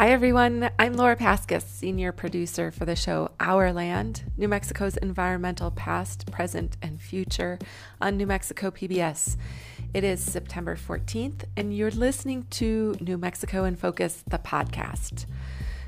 Hi, 0.00 0.12
everyone. 0.12 0.70
I'm 0.78 0.94
Laura 0.94 1.14
Paskus, 1.14 1.62
senior 1.62 2.10
producer 2.10 2.70
for 2.70 2.86
the 2.86 2.96
show 2.96 3.32
Our 3.38 3.70
Land, 3.70 4.22
New 4.38 4.48
Mexico's 4.48 4.96
environmental 4.96 5.70
past, 5.70 6.32
present, 6.32 6.78
and 6.80 6.98
future 6.98 7.58
on 8.00 8.16
New 8.16 8.26
Mexico 8.26 8.70
PBS. 8.70 9.36
It 9.92 10.02
is 10.02 10.22
September 10.22 10.74
14th, 10.74 11.44
and 11.54 11.76
you're 11.76 11.90
listening 11.90 12.46
to 12.52 12.96
New 12.98 13.18
Mexico 13.18 13.64
in 13.64 13.76
Focus, 13.76 14.24
the 14.26 14.38
podcast. 14.38 15.26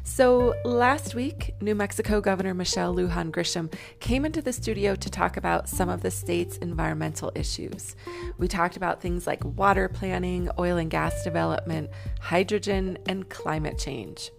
So, 0.04 0.54
last 0.64 1.14
week, 1.14 1.54
New 1.60 1.76
Mexico 1.76 2.20
Governor 2.20 2.54
Michelle 2.54 2.92
Lujan 2.92 3.30
Grisham 3.30 3.72
came 4.00 4.24
into 4.24 4.42
the 4.42 4.52
studio 4.52 4.96
to 4.96 5.08
talk 5.08 5.36
about 5.36 5.68
some 5.68 5.88
of 5.88 6.02
the 6.02 6.10
state's 6.10 6.56
environmental 6.56 7.30
issues. 7.36 7.94
We 8.36 8.48
talked 8.48 8.76
about 8.76 9.00
things 9.00 9.28
like 9.28 9.44
water 9.44 9.88
planning, 9.88 10.50
oil 10.58 10.76
and 10.76 10.90
gas 10.90 11.22
development, 11.22 11.88
hydrogen, 12.20 12.98
and 13.06 13.30
climate 13.30 13.78
change. 13.78 14.32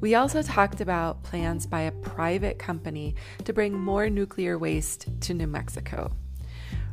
We 0.00 0.14
also 0.14 0.40
talked 0.40 0.80
about 0.80 1.24
plans 1.24 1.66
by 1.66 1.82
a 1.82 1.92
private 1.92 2.60
company 2.60 3.16
to 3.44 3.52
bring 3.52 3.74
more 3.74 4.08
nuclear 4.08 4.56
waste 4.56 5.08
to 5.22 5.34
New 5.34 5.48
Mexico. 5.48 6.12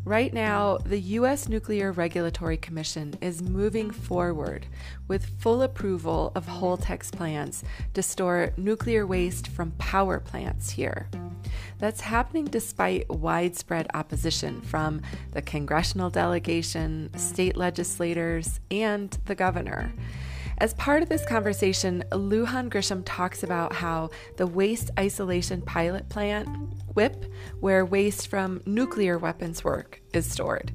Right 0.05 0.33
now, 0.33 0.77
the 0.77 0.99
U.S. 0.99 1.49
Nuclear 1.49 1.91
Regulatory 1.91 2.57
Commission 2.57 3.15
is 3.21 3.41
moving 3.41 3.91
forward 3.91 4.65
with 5.07 5.25
full 5.39 5.61
approval 5.61 6.31
of 6.35 6.47
Holtec's 6.47 7.11
plans 7.11 7.63
to 7.93 8.01
store 8.01 8.53
nuclear 8.57 9.05
waste 9.05 9.49
from 9.49 9.71
power 9.71 10.19
plants 10.19 10.71
here. 10.71 11.09
That's 11.79 12.01
happening 12.01 12.45
despite 12.45 13.09
widespread 13.09 13.87
opposition 13.93 14.61
from 14.61 15.01
the 15.31 15.41
congressional 15.41 16.09
delegation, 16.09 17.09
state 17.17 17.55
legislators, 17.55 18.59
and 18.71 19.15
the 19.25 19.35
governor. 19.35 19.93
As 20.61 20.73
part 20.73 21.01
of 21.01 21.07
this 21.07 21.23
conversation, 21.23 22.03
Lujan 22.11 22.69
Grisham 22.69 23.03
talks 23.05 23.43
about 23.43 23.71
how 23.71 24.09
the 24.35 24.45
Waste 24.45 24.91
Isolation 24.99 25.61
Pilot 25.61 26.09
Plant, 26.09 26.49
WIPP, 26.95 27.31
where 27.61 27.85
waste 27.85 28.27
from 28.27 28.61
nuclear 28.65 29.17
weapons 29.17 29.63
work, 29.63 30.01
is 30.11 30.29
stored. 30.29 30.73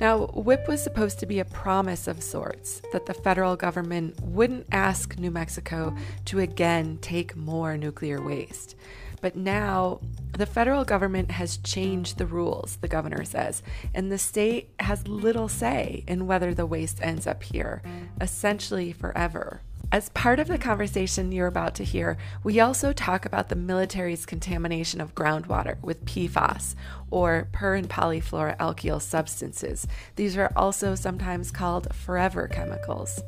Now, 0.00 0.26
WIPP 0.34 0.66
was 0.66 0.82
supposed 0.82 1.20
to 1.20 1.26
be 1.26 1.38
a 1.38 1.44
promise 1.44 2.08
of 2.08 2.24
sorts 2.24 2.82
that 2.92 3.06
the 3.06 3.14
federal 3.14 3.54
government 3.54 4.20
wouldn't 4.20 4.66
ask 4.72 5.16
New 5.16 5.30
Mexico 5.30 5.94
to 6.24 6.40
again 6.40 6.98
take 7.00 7.36
more 7.36 7.76
nuclear 7.76 8.20
waste. 8.20 8.74
But 9.20 9.36
now 9.36 10.00
the 10.36 10.46
federal 10.46 10.84
government 10.84 11.30
has 11.32 11.58
changed 11.58 12.18
the 12.18 12.26
rules, 12.26 12.76
the 12.80 12.88
governor 12.88 13.24
says, 13.24 13.62
and 13.94 14.10
the 14.10 14.18
state 14.18 14.70
has 14.80 15.06
little 15.06 15.48
say 15.48 16.04
in 16.06 16.26
whether 16.26 16.54
the 16.54 16.66
waste 16.66 17.00
ends 17.02 17.26
up 17.26 17.42
here, 17.42 17.82
essentially 18.20 18.92
forever. 18.92 19.60
As 19.92 20.08
part 20.10 20.38
of 20.38 20.46
the 20.46 20.56
conversation 20.56 21.32
you're 21.32 21.48
about 21.48 21.74
to 21.74 21.84
hear, 21.84 22.16
we 22.44 22.60
also 22.60 22.92
talk 22.92 23.24
about 23.24 23.48
the 23.48 23.56
military's 23.56 24.24
contamination 24.24 25.00
of 25.00 25.16
groundwater 25.16 25.82
with 25.82 26.04
PFAS, 26.04 26.76
or 27.10 27.48
per 27.50 27.74
and 27.74 27.90
polyfluoroalkyl 27.90 29.02
substances. 29.02 29.88
These 30.14 30.36
are 30.36 30.52
also 30.54 30.94
sometimes 30.94 31.50
called 31.50 31.92
forever 31.92 32.46
chemicals. 32.46 33.20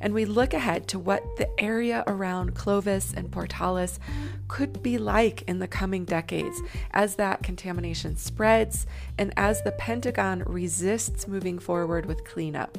And 0.00 0.14
we 0.14 0.24
look 0.24 0.54
ahead 0.54 0.86
to 0.88 1.00
what 1.00 1.24
the 1.36 1.48
area 1.60 2.04
around 2.06 2.54
Clovis 2.54 3.12
and 3.12 3.32
Portales 3.32 3.98
could 4.46 4.84
be 4.84 4.98
like 4.98 5.42
in 5.48 5.58
the 5.58 5.66
coming 5.66 6.04
decades 6.04 6.62
as 6.92 7.16
that 7.16 7.42
contamination 7.42 8.16
spreads 8.16 8.86
and 9.18 9.32
as 9.36 9.62
the 9.62 9.72
Pentagon 9.72 10.44
resists 10.46 11.26
moving 11.26 11.58
forward 11.58 12.06
with 12.06 12.24
cleanup. 12.24 12.78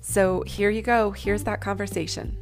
So 0.00 0.42
here 0.46 0.70
you 0.70 0.80
go. 0.80 1.10
Here's 1.10 1.44
that 1.44 1.60
conversation. 1.60 2.38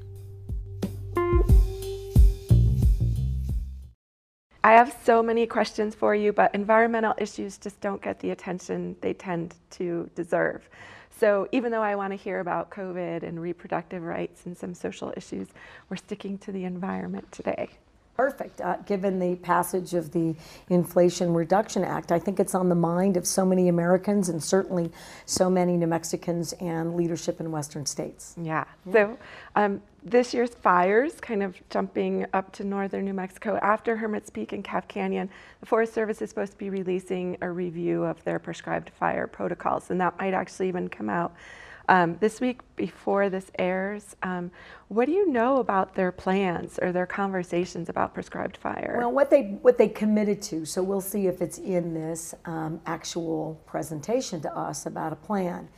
I 4.64 4.73
have 4.74 4.96
so 5.05 5.24
many 5.24 5.46
questions 5.46 5.95
for 5.95 6.14
you, 6.14 6.33
but 6.33 6.55
environmental 6.55 7.14
issues 7.18 7.58
just 7.58 7.80
don't 7.80 8.00
get 8.00 8.20
the 8.20 8.30
attention 8.30 8.95
they 9.00 9.12
tend 9.12 9.56
to 9.70 10.08
deserve. 10.14 10.68
So 11.11 11.48
even 11.50 11.73
though 11.73 11.83
I 11.83 11.96
want 11.96 12.12
to 12.12 12.17
hear 12.17 12.39
about 12.39 12.70
COVID 12.70 13.24
and 13.24 13.40
reproductive 13.42 14.02
rights 14.05 14.46
and 14.46 14.56
some 14.56 14.73
social 14.74 15.12
issues, 15.17 15.48
we're 15.89 15.96
sticking 15.96 16.39
to 16.39 16.52
the 16.52 16.64
environment 16.64 17.30
today 17.33 17.70
perfect. 18.22 18.60
Uh, 18.60 18.77
given 18.86 19.18
the 19.18 19.34
passage 19.36 19.94
of 19.94 20.12
the 20.12 20.34
Inflation 20.68 21.34
Reduction 21.34 21.83
Act, 21.83 22.12
I 22.12 22.20
think 22.20 22.38
it's 22.38 22.55
on 22.55 22.68
the 22.68 22.77
mind 22.77 23.16
of 23.16 23.27
so 23.27 23.44
many 23.44 23.68
Americans 23.68 24.28
and 24.28 24.40
certainly 24.40 24.92
so 25.27 25.50
many 25.50 25.77
New 25.77 25.88
Mexicans 25.88 26.52
and 26.55 26.94
leadership 26.94 27.40
in 27.40 27.50
Western 27.50 27.84
states. 27.84 28.34
Yeah. 28.40 28.64
yeah. 28.86 28.92
So 28.92 29.18
um, 29.56 29.82
this 30.05 30.32
year's 30.32 30.55
fires, 30.55 31.14
kind 31.20 31.42
of 31.42 31.56
jumping 31.68 32.27
up 32.32 32.52
to 32.52 32.64
northern 32.64 33.05
New 33.05 33.14
Mexico 33.14 33.58
after 33.61 33.96
Hermit's 33.96 34.30
Peak 34.30 34.52
and 34.52 34.62
Calf 34.62 34.86
Canyon, 34.86 35.28
the 35.58 35.66
Forest 35.66 35.92
Service 35.92 36.22
is 36.22 36.28
supposed 36.28 36.52
to 36.52 36.58
be 36.58 36.70
releasing 36.70 37.36
a 37.40 37.50
review 37.50 38.05
of 38.05 38.22
their 38.22 38.38
prescribed 38.38 38.90
fire 38.90 39.27
protocols, 39.27 39.90
and 39.90 40.00
that 40.00 40.16
might 40.20 40.32
actually 40.32 40.68
even 40.68 40.88
come 40.88 41.11
out 41.11 41.34
um, 41.92 42.17
this 42.20 42.41
week, 42.41 42.61
before 42.75 43.29
this 43.29 43.51
airs, 43.58 44.17
um, 44.23 44.51
what 44.89 45.05
do 45.05 45.13
you 45.13 45.30
know 45.30 45.58
about 45.58 45.95
their 45.95 46.11
plans 46.11 46.79
or 46.80 46.91
their 46.91 47.05
conversations 47.05 47.91
about 47.91 48.14
prescribed 48.14 48.57
fire? 48.57 48.97
Well, 48.98 49.13
what 49.13 49.29
they 49.29 49.58
what 49.61 49.77
they 49.77 49.89
committed 49.89 50.41
to. 50.42 50.64
So 50.64 50.83
we'll 50.83 51.03
see 51.03 51.27
if 51.27 51.42
it's 51.42 51.58
in 51.58 51.92
this 51.92 52.35
um, 52.47 52.80
actual 52.86 53.61
presentation 53.67 54.41
to 54.41 54.57
us 54.57 54.86
about 54.86 55.13
a 55.13 55.17
plan, 55.17 55.69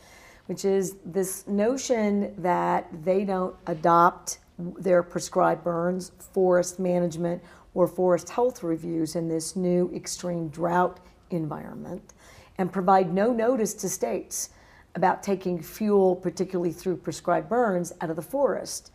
which 0.47 0.65
is 0.65 0.99
this 1.05 1.49
notion 1.49 2.33
that 2.41 2.87
they 3.05 3.25
don't 3.25 3.57
adopt 3.67 4.39
their 4.79 5.03
prescribed 5.03 5.65
burns, 5.65 6.13
forest 6.33 6.79
management, 6.79 7.43
or 7.75 7.89
forest 7.89 8.29
health 8.31 8.63
reviews 8.63 9.17
in 9.17 9.27
this 9.27 9.57
new 9.57 9.91
extreme 9.93 10.47
drought 10.47 11.01
environment, 11.31 12.15
and 12.57 12.73
provide 12.73 13.13
no 13.13 13.33
notice 13.33 13.75
to 13.75 13.89
states 13.89 14.51
about 14.95 15.23
taking 15.23 15.63
fuel, 15.63 16.17
particularly 16.17 16.73
through 16.73 16.97
prescribed 16.97 17.49
burns, 17.49 17.93
out 18.01 18.11
of 18.11 18.17
the 18.17 18.23
forest 18.23 18.93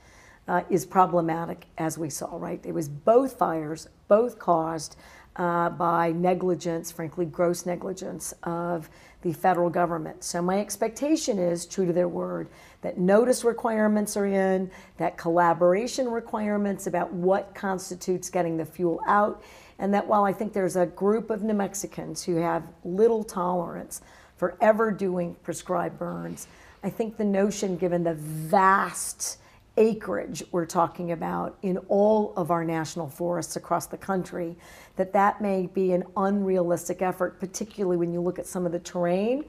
uh, 0.48 0.64
is 0.70 0.86
problematic, 0.86 1.68
as 1.78 1.98
we 1.98 2.10
saw, 2.10 2.36
right? 2.38 2.60
It 2.66 2.74
was 2.74 2.90
both 2.90 3.38
fires, 3.38 3.88
both 4.08 4.40
caused 4.40 4.96
uh, 5.36 5.70
by 5.70 6.12
negligence, 6.12 6.92
frankly, 6.92 7.26
gross 7.26 7.66
negligence 7.66 8.34
of 8.44 8.90
the 9.22 9.32
federal 9.32 9.70
government. 9.70 10.24
So 10.24 10.42
my 10.42 10.60
expectation 10.60 11.38
is, 11.38 11.66
true 11.66 11.86
to 11.86 11.94
their 11.94 12.08
word, 12.08 12.50
that 12.82 12.98
notice 12.98 13.44
requirements 13.44 14.18
are 14.18 14.26
in, 14.26 14.72
that 14.98 15.18
collaboration 15.18 16.10
requirements 16.10 16.88
about 16.88 17.14
what 17.14 17.54
constitutes 17.54 18.30
getting 18.30 18.58
the 18.58 18.66
fuel 18.66 19.02
out, 19.06 19.44
and 19.78 19.94
that 19.94 20.08
while 20.08 20.26
I 20.26 20.34
think 20.34 20.52
there's 20.52 20.76
a 20.76 20.86
group 20.88 21.30
of 21.30 21.44
New 21.44 21.54
Mexicans 21.54 22.24
who 22.24 22.36
have 22.38 22.64
little 22.84 23.24
tolerance 23.24 24.02
forever 24.40 24.90
doing 24.90 25.36
prescribed 25.44 26.00
burns. 26.00 26.48
I 26.82 26.90
think 26.90 27.18
the 27.18 27.26
notion, 27.26 27.76
given 27.76 28.04
the 28.04 28.14
vast 28.16 29.38
acreage 29.78 30.44
we're 30.52 30.66
talking 30.66 31.12
about 31.12 31.58
in 31.62 31.78
all 31.90 32.34
of 32.36 32.50
our 32.50 32.64
national 32.64 33.10
forests 33.10 33.58
across 33.58 33.86
the 33.86 33.98
country, 33.98 34.56
that 34.96 35.14
that 35.14 35.42
may 35.42 35.68
be 35.68 35.92
an 35.92 36.06
unrealistic 36.18 37.02
effort, 37.02 37.40
particularly 37.40 37.98
when 37.98 38.14
you 38.14 38.22
look 38.22 38.40
at 38.40 38.48
some 38.48 38.66
of 38.66 38.72
the 38.72 38.80
terrain. 38.80 39.44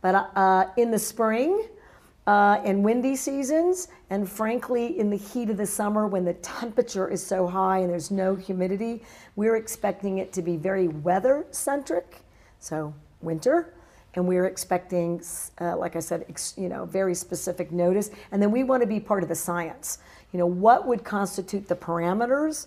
But 0.00 0.30
uh, 0.36 0.66
in 0.76 0.92
the 0.92 0.98
spring, 0.98 1.68
uh, 2.26 2.60
and 2.64 2.84
windy 2.84 3.14
seasons, 3.14 3.88
and 4.10 4.28
frankly, 4.28 4.98
in 4.98 5.10
the 5.10 5.16
heat 5.16 5.48
of 5.48 5.56
the 5.56 5.66
summer 5.66 6.08
when 6.08 6.24
the 6.24 6.34
temperature 6.34 7.08
is 7.08 7.24
so 7.24 7.46
high 7.46 7.78
and 7.78 7.90
there's 7.90 8.10
no 8.10 8.34
humidity, 8.34 9.02
we're 9.36 9.56
expecting 9.56 10.18
it 10.18 10.32
to 10.32 10.42
be 10.42 10.56
very 10.56 10.88
weather 10.88 11.46
centric. 11.50 12.22
So, 12.58 12.94
winter, 13.20 13.75
and 14.16 14.26
we're 14.26 14.46
expecting, 14.46 15.22
uh, 15.60 15.76
like 15.76 15.94
I 15.94 16.00
said, 16.00 16.24
ex, 16.28 16.54
you 16.56 16.68
know, 16.68 16.86
very 16.86 17.14
specific 17.14 17.70
notice. 17.70 18.10
And 18.32 18.42
then 18.42 18.50
we 18.50 18.64
want 18.64 18.82
to 18.82 18.86
be 18.86 18.98
part 18.98 19.22
of 19.22 19.28
the 19.28 19.34
science. 19.34 19.98
You 20.32 20.38
know, 20.38 20.46
what 20.46 20.86
would 20.86 21.04
constitute 21.04 21.68
the 21.68 21.76
parameters, 21.76 22.66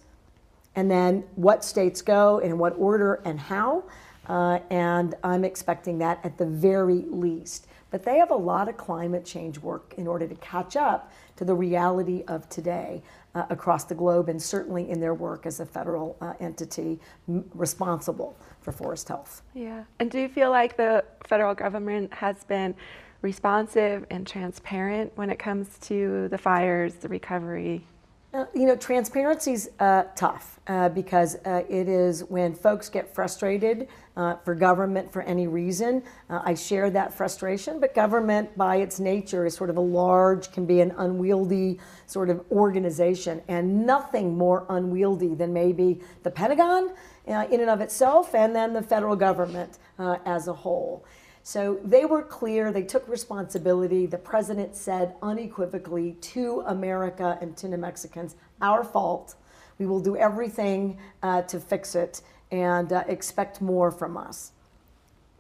and 0.75 0.90
then 0.90 1.24
what 1.36 1.66
states 1.66 2.01
go, 2.01 2.38
in 2.38 2.57
what 2.57 2.74
order, 2.78 3.22
and 3.25 3.40
how. 3.40 3.84
Uh, 4.28 4.60
and 4.69 5.16
I'm 5.24 5.44
expecting 5.44 5.98
that 5.98 6.24
at 6.24 6.38
the 6.38 6.46
very 6.46 7.04
least. 7.10 7.66
But 7.90 8.04
they 8.04 8.19
have 8.19 8.30
a 8.30 8.36
lot 8.36 8.69
of 8.69 8.78
climate 8.78 9.25
change 9.25 9.57
work 9.57 9.95
in 9.98 10.06
order 10.06 10.28
to 10.28 10.36
catch 10.36 10.75
up 10.75 11.12
to 11.38 11.45
the 11.45 11.56
reality 11.56 12.24
of 12.28 12.48
today 12.48 13.02
uh, 13.34 13.45
across 13.50 13.86
the 13.86 13.95
globe, 13.95 14.30
and 14.30 14.40
certainly 14.40 14.90
in 14.90 15.00
their 15.00 15.16
work 15.16 15.48
as 15.48 15.60
a 15.60 15.66
federal 15.66 16.16
uh, 16.22 16.34
entity 16.40 17.00
m- 17.28 17.50
responsible 17.56 18.38
for 18.62 18.72
forest 18.72 19.08
health. 19.08 19.42
Yeah. 19.54 19.84
And 20.00 20.12
do 20.12 20.20
you 20.20 20.30
feel 20.30 20.50
like 20.50 20.78
the 20.78 21.04
federal 21.26 21.56
government 21.56 22.14
has 22.14 22.44
been 22.44 22.76
responsive 23.22 24.06
and 24.10 24.26
transparent 24.26 25.12
when 25.16 25.30
it 25.30 25.40
comes 25.40 25.78
to 25.80 26.28
the 26.30 26.38
fires, 26.38 26.96
the 26.96 27.10
recovery? 27.10 27.86
Uh, 28.32 28.46
you 28.54 28.68
know, 28.68 28.76
transparency's 28.76 29.70
uh, 29.80 30.04
tough 30.16 30.60
uh, 30.68 30.88
because 30.90 31.38
uh, 31.46 31.64
it 31.68 31.90
is 31.90 32.24
when 32.26 32.54
folks 32.54 32.88
get 32.88 33.14
frustrated 33.14 33.88
uh, 34.19 34.36
for 34.44 34.54
government 34.54 35.10
for 35.12 35.21
any 35.21 35.48
reason. 35.48 36.04
Uh, 36.30 36.42
I 36.44 36.54
share 36.54 36.89
that 36.89 37.13
frustration, 37.13 37.80
but 37.80 37.95
government, 37.95 38.56
by 38.57 38.75
its 38.75 39.00
nature, 39.00 39.45
is 39.45 39.56
sort 39.56 39.69
of 39.69 39.77
a 39.77 39.81
large, 39.81 40.51
can 40.51 40.66
be 40.66 40.81
an 40.81 40.94
unwieldy 40.98 41.80
sort 42.06 42.30
of 42.30 42.44
organization, 42.51 43.42
and 43.48 43.86
nothing 43.86 44.38
more 44.38 44.66
unwieldy 44.68 45.36
than 45.36 45.54
maybe 45.54 46.01
the 46.24 46.31
Pentagon 46.31 46.92
in 47.27 47.62
and 47.62 47.69
of 47.69 47.80
itself, 47.80 48.36
and 48.36 48.54
then 48.54 48.74
the 48.74 48.81
federal 48.81 49.16
government 49.16 49.77
as 50.25 50.48
a 50.48 50.54
whole. 50.54 51.06
So 51.44 51.80
they 51.83 52.06
were 52.06 52.24
clear, 52.24 52.71
they 52.71 52.83
took 52.83 53.07
responsibility. 53.07 54.06
The 54.06 54.18
president 54.18 54.75
said 54.75 55.16
unequivocally 55.21 56.18
to 56.33 56.63
America 56.68 57.38
and 57.42 57.56
to 57.57 57.68
New 57.68 57.77
Mexicans, 57.77 58.36
our 58.62 58.83
fault. 58.83 59.36
We 59.77 59.86
will 59.86 60.01
do 60.01 60.18
everything 60.18 60.98
uh, 61.24 61.44
to 61.44 61.60
fix 61.60 61.95
it 61.95 62.21
and 62.51 62.92
uh, 62.92 63.04
expect 63.07 63.62
more 63.62 63.92
from 63.92 64.18
us. 64.18 64.51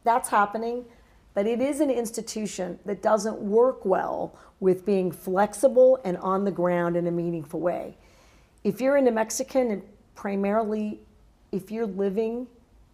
That's 0.03 0.29
happening, 0.29 0.85
but 1.33 1.47
it 1.47 1.61
is 1.61 1.79
an 1.79 1.89
institution 1.89 2.79
that 2.85 3.01
doesn't 3.01 3.37
work 3.39 3.85
well 3.85 4.33
with 4.59 4.85
being 4.85 5.11
flexible 5.11 5.99
and 6.03 6.17
on 6.17 6.45
the 6.45 6.51
ground 6.51 6.95
in 6.97 7.07
a 7.07 7.11
meaningful 7.11 7.59
way. 7.59 7.95
If 8.63 8.81
you're 8.81 8.97
in 8.97 9.07
a 9.07 9.11
Mexican 9.11 9.71
and 9.71 9.83
primarily 10.15 10.99
if 11.51 11.71
you're 11.71 11.85
living 11.85 12.47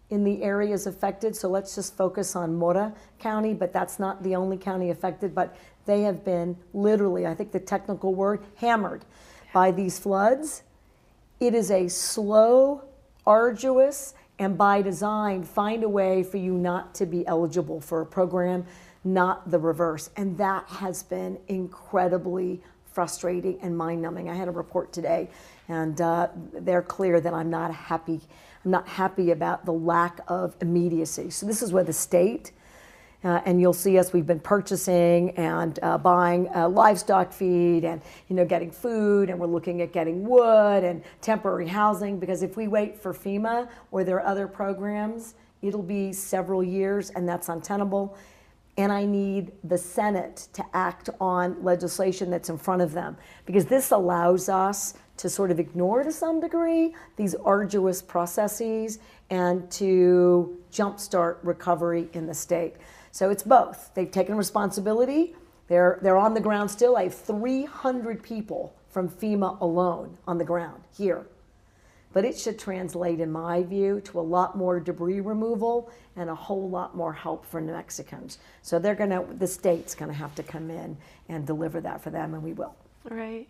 in 0.09 0.23
the 0.23 0.43
areas 0.43 0.85
affected. 0.85 1.35
So 1.35 1.49
let's 1.49 1.75
just 1.75 1.95
focus 1.97 2.35
on 2.35 2.55
Mora 2.55 2.93
County, 3.19 3.53
but 3.53 3.73
that's 3.73 3.99
not 3.99 4.21
the 4.23 4.35
only 4.35 4.57
county 4.57 4.89
affected. 4.89 5.33
But 5.33 5.55
they 5.85 6.01
have 6.01 6.23
been 6.23 6.57
literally, 6.73 7.25
I 7.25 7.33
think 7.33 7.51
the 7.51 7.59
technical 7.59 8.13
word, 8.13 8.43
hammered 8.55 9.03
by 9.53 9.71
these 9.71 9.97
floods. 9.97 10.63
It 11.39 11.53
is 11.53 11.71
a 11.71 11.87
slow, 11.87 12.83
arduous, 13.25 14.13
and 14.39 14.57
by 14.57 14.81
design, 14.81 15.43
find 15.43 15.83
a 15.83 15.89
way 15.89 16.23
for 16.23 16.37
you 16.37 16.53
not 16.53 16.93
to 16.95 17.05
be 17.05 17.25
eligible 17.27 17.79
for 17.79 18.01
a 18.01 18.05
program, 18.05 18.65
not 19.03 19.49
the 19.49 19.59
reverse. 19.59 20.09
And 20.17 20.37
that 20.37 20.67
has 20.67 21.03
been 21.03 21.39
incredibly 21.47 22.61
frustrating 22.85 23.59
and 23.61 23.77
mind 23.77 24.01
numbing. 24.01 24.29
I 24.29 24.35
had 24.35 24.47
a 24.47 24.51
report 24.51 24.93
today, 24.93 25.29
and 25.67 25.99
uh, 25.99 26.29
they're 26.53 26.81
clear 26.81 27.19
that 27.19 27.33
I'm 27.33 27.49
not 27.49 27.73
happy 27.73 28.21
I'm 28.65 28.71
not 28.71 28.87
happy 28.87 29.29
about 29.29 29.65
the 29.65 29.73
lack 29.73 30.19
of 30.27 30.55
immediacy. 30.59 31.29
So 31.29 31.45
this 31.45 31.61
is 31.61 31.71
where 31.71 31.83
the 31.83 31.93
state, 31.93 32.51
uh, 33.25 33.41
and 33.45 33.59
you'll 33.59 33.73
see 33.73 33.97
us, 33.97 34.13
we've 34.13 34.27
been 34.27 34.39
purchasing 34.39 35.31
and 35.31 35.79
uh, 35.81 35.97
buying 35.97 36.47
uh, 36.55 36.69
livestock 36.69 37.33
feed 37.33 37.83
and, 37.83 37.99
you 38.27 38.35
know, 38.35 38.45
getting 38.45 38.69
food 38.69 39.31
and 39.31 39.39
we're 39.39 39.47
looking 39.47 39.81
at 39.81 39.91
getting 39.91 40.23
wood 40.23 40.83
and 40.83 41.03
temporary 41.21 41.67
housing 41.67 42.19
because 42.19 42.43
if 42.43 42.55
we 42.55 42.67
wait 42.67 42.95
for 42.95 43.15
FEMA 43.15 43.67
or 43.89 44.03
there 44.03 44.17
are 44.17 44.25
other 44.27 44.47
programs, 44.47 45.33
it'll 45.63 45.81
be 45.81 46.13
several 46.13 46.63
years 46.63 47.09
and 47.09 47.27
that's 47.27 47.49
untenable. 47.49 48.15
And 48.77 48.91
I 48.91 49.05
need 49.05 49.53
the 49.63 49.77
Senate 49.77 50.47
to 50.53 50.63
act 50.75 51.09
on 51.19 51.63
legislation 51.63 52.29
that's 52.29 52.49
in 52.49 52.59
front 52.59 52.83
of 52.83 52.91
them 52.91 53.17
because 53.47 53.65
this 53.65 53.89
allows 53.89 54.49
us 54.49 54.93
to 55.17 55.29
sort 55.29 55.49
of 55.49 55.59
ignore 55.59 56.03
to 56.03 56.11
some 56.11 56.39
degree 56.39 56.93
these 57.15 57.33
arduous 57.33 58.03
processes 58.03 58.99
and 59.31 59.71
to 59.71 60.59
jumpstart 60.71 61.37
recovery 61.41 62.07
in 62.13 62.27
the 62.27 62.33
state. 62.33 62.75
So 63.15 63.29
it's 63.29 63.43
both. 63.43 63.91
They've 63.93 64.11
taken 64.11 64.35
responsibility. 64.35 65.37
They're, 65.69 65.99
they're 66.01 66.17
on 66.17 66.33
the 66.33 66.41
ground 66.41 66.69
still. 66.69 66.97
I 66.97 67.03
have 67.03 67.15
300 67.15 68.21
people 68.21 68.75
from 68.89 69.07
FEMA 69.07 69.57
alone 69.61 70.17
on 70.27 70.37
the 70.37 70.43
ground 70.43 70.83
here. 70.97 71.25
But 72.11 72.25
it 72.25 72.37
should 72.37 72.59
translate, 72.59 73.21
in 73.21 73.31
my 73.31 73.63
view, 73.63 74.01
to 74.01 74.19
a 74.19 74.21
lot 74.21 74.57
more 74.57 74.81
debris 74.81 75.21
removal 75.21 75.89
and 76.17 76.29
a 76.29 76.35
whole 76.35 76.69
lot 76.69 76.97
more 76.97 77.13
help 77.13 77.45
for 77.45 77.61
New 77.61 77.71
Mexicans. 77.71 78.37
So 78.61 78.79
they're 78.79 78.95
going 78.95 79.11
to, 79.11 79.25
the 79.33 79.47
state's 79.47 79.95
going 79.95 80.11
to 80.11 80.17
have 80.17 80.35
to 80.35 80.43
come 80.43 80.69
in 80.69 80.97
and 81.29 81.47
deliver 81.47 81.79
that 81.79 82.01
for 82.01 82.09
them, 82.09 82.33
and 82.33 82.43
we 82.43 82.51
will. 82.51 82.75
All 83.09 83.15
right. 83.15 83.47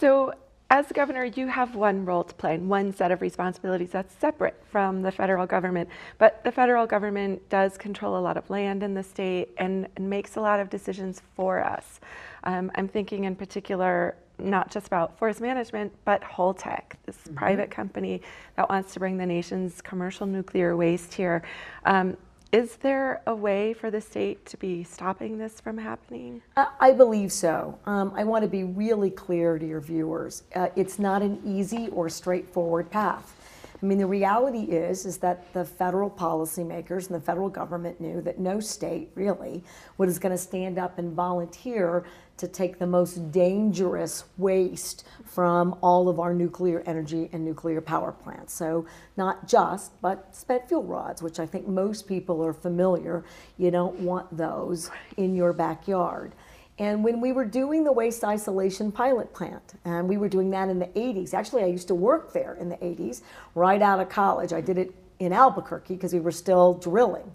So 0.00 0.34
as 0.74 0.90
governor, 0.90 1.24
you 1.24 1.46
have 1.46 1.76
one 1.76 2.04
role 2.04 2.24
to 2.24 2.34
play 2.34 2.56
and 2.56 2.68
one 2.68 2.92
set 2.92 3.12
of 3.12 3.22
responsibilities 3.22 3.90
that's 3.90 4.12
separate 4.16 4.60
from 4.72 5.02
the 5.02 5.12
federal 5.12 5.46
government. 5.46 5.88
But 6.18 6.42
the 6.42 6.50
federal 6.50 6.84
government 6.84 7.48
does 7.48 7.78
control 7.78 8.18
a 8.18 8.22
lot 8.28 8.36
of 8.36 8.50
land 8.50 8.82
in 8.82 8.92
the 8.92 9.02
state 9.04 9.50
and, 9.58 9.86
and 9.94 10.10
makes 10.10 10.34
a 10.34 10.40
lot 10.40 10.58
of 10.58 10.70
decisions 10.70 11.22
for 11.36 11.62
us. 11.62 12.00
Um, 12.42 12.72
I'm 12.74 12.88
thinking 12.88 13.22
in 13.22 13.36
particular 13.36 14.16
not 14.40 14.68
just 14.68 14.88
about 14.88 15.16
forest 15.16 15.40
management, 15.40 15.92
but 16.04 16.20
Holtec, 16.22 16.94
this 17.06 17.18
mm-hmm. 17.18 17.36
private 17.36 17.70
company 17.70 18.20
that 18.56 18.68
wants 18.68 18.94
to 18.94 18.98
bring 18.98 19.16
the 19.16 19.26
nation's 19.26 19.80
commercial 19.80 20.26
nuclear 20.26 20.76
waste 20.76 21.14
here. 21.14 21.44
Um, 21.84 22.16
is 22.54 22.76
there 22.76 23.20
a 23.26 23.34
way 23.34 23.74
for 23.74 23.90
the 23.90 24.00
state 24.00 24.46
to 24.46 24.56
be 24.56 24.84
stopping 24.84 25.38
this 25.38 25.60
from 25.60 25.76
happening? 25.76 26.40
I 26.78 26.92
believe 26.92 27.32
so. 27.32 27.76
Um, 27.84 28.12
I 28.14 28.22
want 28.22 28.44
to 28.44 28.48
be 28.48 28.62
really 28.62 29.10
clear 29.10 29.58
to 29.58 29.66
your 29.66 29.80
viewers. 29.80 30.44
Uh, 30.54 30.68
it's 30.76 31.00
not 31.00 31.20
an 31.20 31.42
easy 31.44 31.88
or 31.88 32.08
straightforward 32.08 32.92
path. 32.92 33.34
I 33.82 33.86
mean, 33.86 33.98
the 33.98 34.06
reality 34.06 34.62
is 34.62 35.04
is 35.04 35.18
that 35.18 35.52
the 35.52 35.64
federal 35.64 36.08
policymakers 36.08 37.06
and 37.06 37.14
the 37.14 37.20
federal 37.20 37.48
government 37.48 38.00
knew 38.00 38.20
that 38.22 38.38
no 38.38 38.60
state 38.60 39.10
really 39.14 39.62
was 39.98 40.18
going 40.18 40.32
to 40.32 40.38
stand 40.38 40.78
up 40.78 40.98
and 40.98 41.12
volunteer 41.12 42.04
to 42.36 42.48
take 42.48 42.78
the 42.78 42.86
most 42.86 43.30
dangerous 43.30 44.24
waste 44.38 45.06
from 45.24 45.76
all 45.82 46.08
of 46.08 46.18
our 46.18 46.34
nuclear 46.34 46.82
energy 46.86 47.28
and 47.32 47.44
nuclear 47.44 47.80
power 47.80 48.10
plants. 48.10 48.52
So, 48.52 48.86
not 49.16 49.46
just, 49.46 50.00
but 50.00 50.34
spent 50.34 50.66
fuel 50.68 50.82
rods, 50.82 51.22
which 51.22 51.38
I 51.38 51.46
think 51.46 51.68
most 51.68 52.08
people 52.08 52.44
are 52.44 52.52
familiar. 52.52 53.24
You 53.56 53.70
don't 53.70 54.00
want 54.00 54.36
those 54.36 54.90
in 55.16 55.36
your 55.36 55.52
backyard. 55.52 56.32
And 56.78 57.04
when 57.04 57.20
we 57.20 57.30
were 57.32 57.44
doing 57.44 57.84
the 57.84 57.92
waste 57.92 58.24
isolation 58.24 58.90
pilot 58.90 59.32
plant, 59.32 59.74
and 59.84 60.08
we 60.08 60.16
were 60.16 60.28
doing 60.28 60.50
that 60.50 60.68
in 60.68 60.80
the 60.80 60.86
80s, 60.86 61.32
actually, 61.32 61.62
I 61.62 61.66
used 61.66 61.88
to 61.88 61.94
work 61.94 62.32
there 62.32 62.54
in 62.54 62.68
the 62.68 62.76
80s, 62.78 63.22
right 63.54 63.80
out 63.80 64.00
of 64.00 64.08
college. 64.08 64.52
I 64.52 64.60
did 64.60 64.78
it 64.78 64.92
in 65.20 65.32
Albuquerque 65.32 65.94
because 65.94 66.12
we 66.12 66.20
were 66.20 66.32
still 66.32 66.74
drilling. 66.74 67.30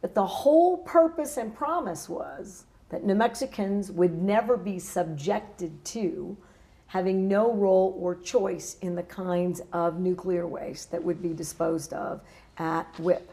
But 0.00 0.14
the 0.14 0.26
whole 0.26 0.78
purpose 0.78 1.36
and 1.36 1.54
promise 1.54 2.08
was 2.08 2.64
that 2.88 3.04
New 3.04 3.14
Mexicans 3.14 3.90
would 3.90 4.16
never 4.22 4.56
be 4.56 4.78
subjected 4.78 5.84
to 5.86 6.36
having 6.86 7.28
no 7.28 7.52
role 7.52 7.94
or 8.00 8.14
choice 8.14 8.78
in 8.80 8.94
the 8.94 9.02
kinds 9.02 9.60
of 9.74 10.00
nuclear 10.00 10.46
waste 10.46 10.90
that 10.90 11.04
would 11.04 11.20
be 11.20 11.34
disposed 11.34 11.92
of 11.92 12.22
at 12.56 12.86
WIPP. 12.98 13.30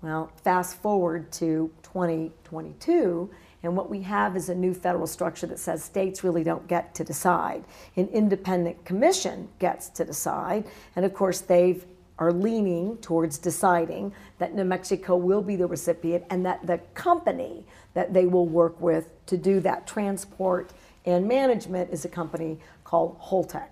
Well, 0.00 0.32
fast 0.42 0.80
forward 0.80 1.30
to 1.32 1.70
2022, 1.82 3.28
and 3.62 3.76
what 3.76 3.90
we 3.90 4.02
have 4.02 4.36
is 4.36 4.48
a 4.48 4.54
new 4.54 4.72
federal 4.72 5.06
structure 5.06 5.46
that 5.46 5.58
says 5.58 5.82
states 5.82 6.22
really 6.22 6.44
don't 6.44 6.66
get 6.68 6.94
to 6.94 7.04
decide. 7.04 7.64
An 7.96 8.08
independent 8.08 8.84
commission 8.84 9.48
gets 9.58 9.88
to 9.90 10.04
decide, 10.04 10.64
and 10.94 11.04
of 11.04 11.12
course, 11.14 11.40
they've 11.40 11.84
are 12.18 12.32
leaning 12.32 12.96
towards 12.98 13.38
deciding 13.38 14.12
that 14.38 14.54
New 14.54 14.64
Mexico 14.64 15.16
will 15.16 15.42
be 15.42 15.56
the 15.56 15.66
recipient 15.66 16.24
and 16.30 16.44
that 16.44 16.66
the 16.66 16.78
company 16.94 17.64
that 17.94 18.12
they 18.12 18.26
will 18.26 18.46
work 18.46 18.80
with 18.80 19.12
to 19.26 19.36
do 19.36 19.60
that 19.60 19.86
transport 19.86 20.72
and 21.04 21.26
management 21.26 21.90
is 21.90 22.04
a 22.04 22.08
company 22.08 22.58
called 22.84 23.18
Holtec. 23.20 23.68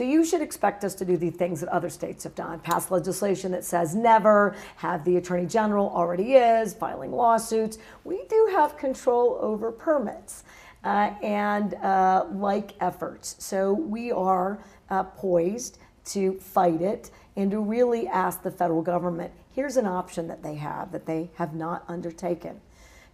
So 0.00 0.04
you 0.04 0.24
should 0.24 0.40
expect 0.40 0.82
us 0.82 0.94
to 0.94 1.04
do 1.04 1.18
the 1.18 1.28
things 1.28 1.60
that 1.60 1.68
other 1.68 1.90
states 1.90 2.24
have 2.24 2.34
done. 2.34 2.60
Pass 2.60 2.90
legislation 2.90 3.52
that 3.52 3.66
says 3.66 3.94
never, 3.94 4.56
have 4.76 5.04
the 5.04 5.18
Attorney 5.18 5.44
General 5.44 5.90
already 5.90 6.36
is, 6.36 6.72
filing 6.72 7.12
lawsuits. 7.12 7.76
We 8.02 8.24
do 8.30 8.48
have 8.52 8.78
control 8.78 9.36
over 9.42 9.70
permits 9.70 10.44
uh, 10.84 11.10
and 11.22 11.74
uh, 11.74 12.24
like 12.32 12.76
efforts. 12.80 13.36
So 13.40 13.74
we 13.74 14.10
are 14.10 14.64
uh, 14.88 15.02
poised 15.02 15.76
to 16.06 16.32
fight 16.38 16.80
it 16.80 17.10
and 17.36 17.50
to 17.50 17.60
really 17.60 18.08
ask 18.08 18.42
the 18.42 18.50
federal 18.50 18.80
government 18.80 19.34
here's 19.50 19.76
an 19.76 19.86
option 19.86 20.28
that 20.28 20.42
they 20.42 20.54
have 20.54 20.92
that 20.92 21.04
they 21.04 21.28
have 21.34 21.54
not 21.54 21.84
undertaken. 21.88 22.62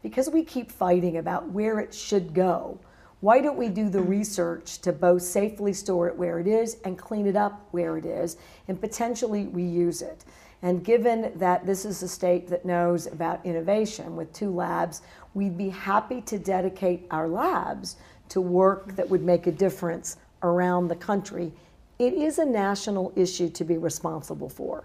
Because 0.05 0.31
we 0.31 0.45
keep 0.45 0.71
fighting 0.71 1.17
about 1.17 1.49
where 1.51 1.81
it 1.81 1.93
should 1.93 2.33
go, 2.33 2.79
why 3.27 3.41
don't 3.41 3.57
we 3.57 3.69
do 3.69 3.89
the 3.89 4.01
research 4.01 4.79
to 4.79 4.93
both 4.93 5.21
safely 5.21 5.73
store 5.73 6.07
it 6.07 6.17
where 6.17 6.39
it 6.39 6.47
is 6.47 6.77
and 6.85 6.97
clean 6.97 7.27
it 7.27 7.35
up 7.35 7.67
where 7.73 7.99
it 7.99 8.07
is 8.07 8.37
and 8.69 8.81
potentially 8.81 9.47
reuse 9.47 10.01
it? 10.01 10.25
And 10.63 10.85
given 10.85 11.33
that 11.35 11.67
this 11.67 11.85
is 11.85 12.05
a 12.05 12.09
state 12.09 12.47
that 12.47 12.65
knows 12.65 13.09
about 13.09 13.45
innovation 13.45 14.15
with 14.15 14.33
two 14.33 14.55
labs, 14.55 15.03
we'd 15.35 15.59
be 15.59 15.71
happy 15.71 16.21
to 16.21 16.39
dedicate 16.39 17.05
our 17.11 17.27
labs 17.27 17.97
to 18.29 18.41
work 18.41 18.95
that 18.95 19.11
would 19.11 19.25
make 19.25 19.49
a 19.49 19.53
difference 19.53 20.19
around 20.45 20.87
the 20.87 20.95
country 20.95 21.53
it 21.99 22.13
is 22.13 22.39
a 22.39 22.45
national 22.45 23.13
issue 23.17 23.49
to 23.49 23.65
be 23.65 23.77
responsible 23.77 24.51
for. 24.51 24.85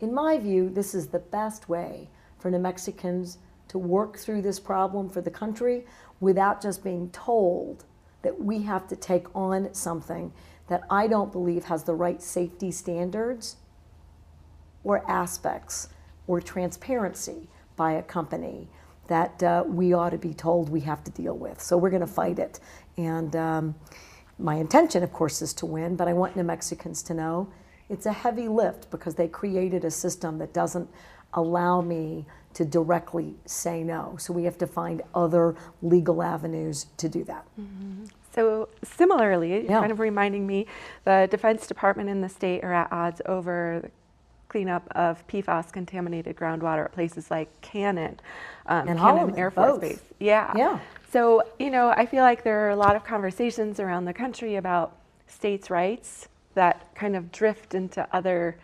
In 0.00 0.14
my 0.14 0.38
view, 0.38 0.70
this 0.70 0.94
is 0.94 1.08
the 1.08 1.18
best 1.18 1.68
way 1.68 2.08
for 2.38 2.50
New 2.50 2.58
Mexicans 2.58 3.36
to 3.68 3.78
work 3.78 4.16
through 4.16 4.42
this 4.42 4.58
problem 4.58 5.08
for 5.08 5.20
the 5.20 5.30
country 5.30 5.84
without 6.20 6.62
just 6.62 6.84
being 6.84 7.10
told 7.10 7.84
that 8.22 8.40
we 8.40 8.62
have 8.62 8.86
to 8.88 8.96
take 8.96 9.34
on 9.34 9.72
something 9.72 10.32
that 10.68 10.82
I 10.88 11.06
don't 11.06 11.32
believe 11.32 11.64
has 11.64 11.84
the 11.84 11.94
right 11.94 12.22
safety 12.22 12.70
standards 12.70 13.56
or 14.84 15.08
aspects 15.10 15.88
or 16.26 16.40
transparency 16.40 17.48
by 17.76 17.92
a 17.92 18.02
company 18.02 18.68
that 19.08 19.42
uh, 19.42 19.64
we 19.66 19.92
ought 19.92 20.10
to 20.10 20.18
be 20.18 20.32
told 20.32 20.68
we 20.68 20.80
have 20.80 21.02
to 21.02 21.10
deal 21.10 21.36
with. 21.36 21.60
So 21.60 21.76
we're 21.76 21.90
going 21.90 22.00
to 22.00 22.06
fight 22.06 22.38
it. 22.38 22.60
And 22.96 23.34
um, 23.34 23.74
my 24.38 24.54
intention, 24.54 25.02
of 25.02 25.12
course, 25.12 25.42
is 25.42 25.52
to 25.54 25.66
win, 25.66 25.96
but 25.96 26.06
I 26.06 26.12
want 26.12 26.36
New 26.36 26.44
Mexicans 26.44 27.02
to 27.04 27.14
know 27.14 27.50
it's 27.88 28.06
a 28.06 28.12
heavy 28.12 28.46
lift 28.46 28.88
because 28.90 29.16
they 29.16 29.26
created 29.26 29.84
a 29.84 29.90
system 29.90 30.38
that 30.38 30.54
doesn't 30.54 30.88
allow 31.34 31.80
me 31.80 32.24
to 32.54 32.64
directly 32.64 33.34
say 33.46 33.82
no. 33.82 34.16
So 34.18 34.32
we 34.32 34.44
have 34.44 34.58
to 34.58 34.66
find 34.66 35.02
other 35.14 35.54
legal 35.82 36.22
avenues 36.22 36.86
to 36.96 37.08
do 37.08 37.24
that. 37.24 37.46
Mm-hmm. 37.58 38.06
So 38.32 38.68
similarly, 38.82 39.64
yeah. 39.64 39.80
kind 39.80 39.92
of 39.92 39.98
reminding 39.98 40.46
me, 40.46 40.66
the 41.04 41.28
Defense 41.30 41.66
Department 41.66 42.08
and 42.08 42.22
the 42.22 42.28
state 42.28 42.62
are 42.62 42.72
at 42.72 42.92
odds 42.92 43.20
over 43.26 43.80
the 43.82 43.90
cleanup 44.48 44.86
of 44.92 45.26
PFAS 45.28 45.72
contaminated 45.72 46.36
groundwater 46.36 46.84
at 46.84 46.92
places 46.92 47.30
like 47.30 47.48
Cannon, 47.60 48.20
um, 48.66 48.88
and 48.88 48.98
Cannon 48.98 49.36
Air 49.38 49.50
Force 49.50 49.72
both. 49.72 49.80
Base. 49.80 50.02
Yeah. 50.18 50.52
Yeah. 50.56 50.78
So, 51.12 51.42
you 51.58 51.70
know, 51.70 51.90
I 51.90 52.06
feel 52.06 52.22
like 52.22 52.44
there 52.44 52.66
are 52.66 52.70
a 52.70 52.76
lot 52.76 52.94
of 52.94 53.04
conversations 53.04 53.80
around 53.80 54.04
the 54.04 54.12
country 54.12 54.56
about 54.56 54.96
states' 55.26 55.70
rights 55.70 56.28
that 56.54 56.94
kind 56.94 57.16
of 57.16 57.32
drift 57.32 57.74
into 57.74 58.06
other 58.12 58.58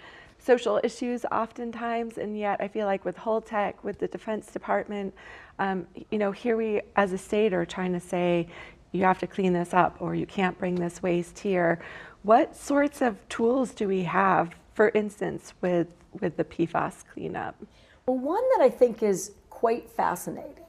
social 0.46 0.80
issues 0.84 1.24
oftentimes. 1.32 2.18
And 2.18 2.38
yet, 2.38 2.60
I 2.60 2.68
feel 2.68 2.86
like 2.86 3.04
with 3.04 3.16
Holtec, 3.16 3.74
with 3.82 3.98
the 3.98 4.06
Defense 4.06 4.52
Department, 4.52 5.12
um, 5.58 5.86
you 6.10 6.18
know, 6.18 6.30
here 6.30 6.56
we 6.56 6.80
as 6.94 7.12
a 7.12 7.18
state 7.18 7.52
are 7.52 7.66
trying 7.66 7.92
to 7.92 8.00
say, 8.00 8.48
you 8.92 9.02
have 9.02 9.18
to 9.18 9.26
clean 9.26 9.52
this 9.52 9.74
up 9.74 9.96
or 10.00 10.14
you 10.14 10.26
can't 10.26 10.56
bring 10.58 10.76
this 10.76 11.02
waste 11.02 11.38
here. 11.40 11.80
What 12.22 12.56
sorts 12.56 13.02
of 13.02 13.28
tools 13.28 13.72
do 13.72 13.88
we 13.88 14.04
have, 14.04 14.54
for 14.74 14.90
instance, 14.90 15.52
with, 15.60 15.88
with 16.20 16.36
the 16.36 16.44
PFAS 16.44 17.04
cleanup? 17.12 17.56
Well, 18.06 18.18
one 18.18 18.42
that 18.56 18.64
I 18.64 18.70
think 18.70 19.02
is 19.02 19.32
quite 19.50 19.90
fascinating 19.90 20.65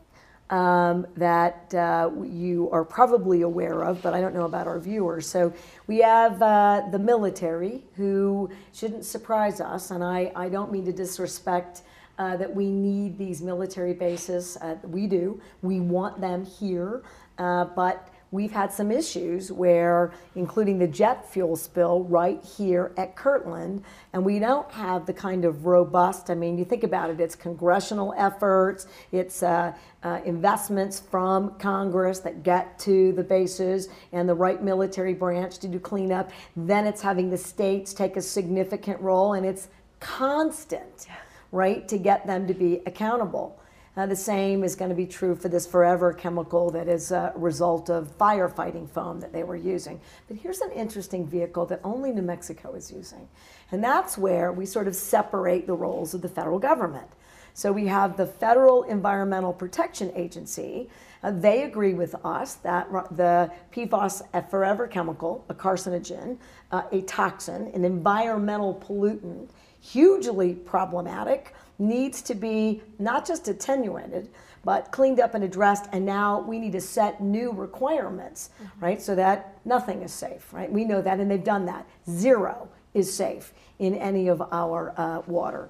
um, 0.49 1.05
that 1.15 1.73
uh, 1.73 2.09
you 2.23 2.69
are 2.71 2.85
probably 2.85 3.41
aware 3.41 3.83
of, 3.83 4.01
but 4.01 4.13
I 4.13 4.21
don't 4.21 4.33
know 4.33 4.45
about 4.45 4.67
our 4.67 4.79
viewers. 4.79 5.27
So 5.27 5.53
we 5.87 5.99
have 5.99 6.41
uh, 6.41 6.83
the 6.91 6.99
military 6.99 7.83
who 7.95 8.49
shouldn't 8.73 9.05
surprise 9.05 9.59
us, 9.59 9.91
and 9.91 10.03
I, 10.03 10.31
I 10.35 10.49
don't 10.49 10.71
mean 10.71 10.85
to 10.85 10.93
disrespect. 10.93 11.81
Uh, 12.19 12.35
that 12.35 12.51
we 12.51 12.71
need 12.71 13.15
these 13.15 13.43
military 13.43 13.93
bases. 13.93 14.57
Uh, 14.59 14.75
we 14.81 15.05
do. 15.05 15.39
We 15.61 15.79
want 15.79 16.19
them 16.19 16.43
here. 16.43 17.03
Uh, 17.37 17.65
but 17.65 18.09
we've 18.31 18.51
had 18.51 18.71
some 18.73 18.91
issues 18.91 19.51
where, 19.51 20.11
including 20.35 20.79
the 20.79 20.87
jet 20.87 21.31
fuel 21.31 21.55
spill 21.55 22.03
right 22.03 22.43
here 22.43 22.91
at 22.97 23.15
Kirtland, 23.15 23.83
and 24.13 24.25
we 24.25 24.39
don't 24.39 24.69
have 24.71 25.05
the 25.05 25.13
kind 25.13 25.45
of 25.45 25.65
robust, 25.65 26.29
I 26.29 26.35
mean, 26.35 26.57
you 26.57 26.65
think 26.65 26.83
about 26.83 27.09
it, 27.09 27.19
it's 27.19 27.35
congressional 27.35 28.13
efforts, 28.17 28.87
it's 29.11 29.43
uh, 29.43 29.73
uh, 30.03 30.19
investments 30.25 30.99
from 30.99 31.51
Congress 31.59 32.19
that 32.19 32.43
get 32.43 32.77
to 32.79 33.13
the 33.13 33.23
bases 33.23 33.89
and 34.11 34.27
the 34.27 34.35
right 34.35 34.61
military 34.61 35.13
branch 35.13 35.57
to 35.59 35.67
do 35.67 35.79
cleanup. 35.79 36.31
Then 36.55 36.85
it's 36.85 37.01
having 37.01 37.29
the 37.29 37.37
states 37.37 37.93
take 37.93 38.17
a 38.17 38.21
significant 38.21 38.99
role, 39.01 39.33
and 39.33 39.45
it's 39.45 39.69
constant, 39.99 41.07
right, 41.51 41.87
to 41.87 41.97
get 41.97 42.27
them 42.27 42.45
to 42.47 42.53
be 42.53 42.81
accountable. 42.85 43.59
Uh, 43.97 44.05
the 44.05 44.15
same 44.15 44.63
is 44.63 44.75
going 44.75 44.89
to 44.89 44.95
be 44.95 45.07
true 45.07 45.35
for 45.35 45.49
this 45.49 45.65
forever 45.65 46.13
chemical 46.13 46.69
that 46.69 46.87
is 46.87 47.11
a 47.11 47.33
result 47.35 47.89
of 47.89 48.15
firefighting 48.15 48.87
foam 48.87 49.19
that 49.19 49.33
they 49.33 49.43
were 49.43 49.55
using. 49.55 49.99
But 50.27 50.37
here's 50.37 50.61
an 50.61 50.71
interesting 50.71 51.25
vehicle 51.25 51.65
that 51.65 51.81
only 51.83 52.11
New 52.11 52.21
Mexico 52.21 52.75
is 52.75 52.91
using. 52.91 53.27
And 53.71 53.83
that's 53.83 54.15
where 54.15 54.51
we 54.51 54.67
sort 54.67 54.87
of 54.87 54.95
separate 54.95 55.65
the 55.65 55.73
roles 55.73 56.13
of 56.13 56.21
the 56.21 56.29
federal 56.29 56.59
government. 56.59 57.07
So 57.55 57.71
we 57.71 57.87
have 57.87 58.17
the 58.17 58.27
Federal 58.27 58.83
Environmental 58.83 59.51
Protection 59.51 60.11
Agency. 60.15 60.91
Uh, 61.23 61.31
they 61.31 61.63
agree 61.63 61.95
with 61.95 62.13
us 62.23 62.53
that 62.55 62.87
the 63.17 63.51
PFAS, 63.73 64.21
a 64.35 64.43
forever 64.43 64.85
chemical, 64.85 65.43
a 65.49 65.55
carcinogen, 65.55 66.37
uh, 66.71 66.83
a 66.91 67.01
toxin, 67.01 67.71
an 67.73 67.83
environmental 67.83 68.75
pollutant, 68.75 69.49
hugely 69.81 70.53
problematic 70.53 71.55
needs 71.79 72.21
to 72.23 72.35
be 72.35 72.81
not 72.99 73.25
just 73.25 73.47
attenuated, 73.47 74.29
but 74.63 74.91
cleaned 74.91 75.19
up 75.19 75.33
and 75.33 75.43
addressed. 75.43 75.85
And 75.91 76.05
now 76.05 76.41
we 76.41 76.59
need 76.59 76.73
to 76.73 76.81
set 76.81 77.21
new 77.21 77.51
requirements, 77.51 78.49
mm-hmm. 78.61 78.85
right? 78.85 79.01
So 79.01 79.15
that 79.15 79.59
nothing 79.65 80.01
is 80.01 80.11
safe, 80.11 80.51
right? 80.53 80.71
We 80.71 80.85
know 80.85 81.01
that, 81.01 81.19
and 81.19 81.29
they've 81.29 81.43
done 81.43 81.65
that. 81.67 81.87
Zero 82.09 82.67
is 82.93 83.13
safe 83.13 83.53
in 83.79 83.95
any 83.95 84.27
of 84.27 84.41
our 84.51 84.93
uh, 84.97 85.21
water. 85.27 85.69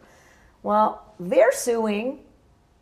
Well, 0.63 1.13
they're 1.19 1.51
suing 1.51 2.19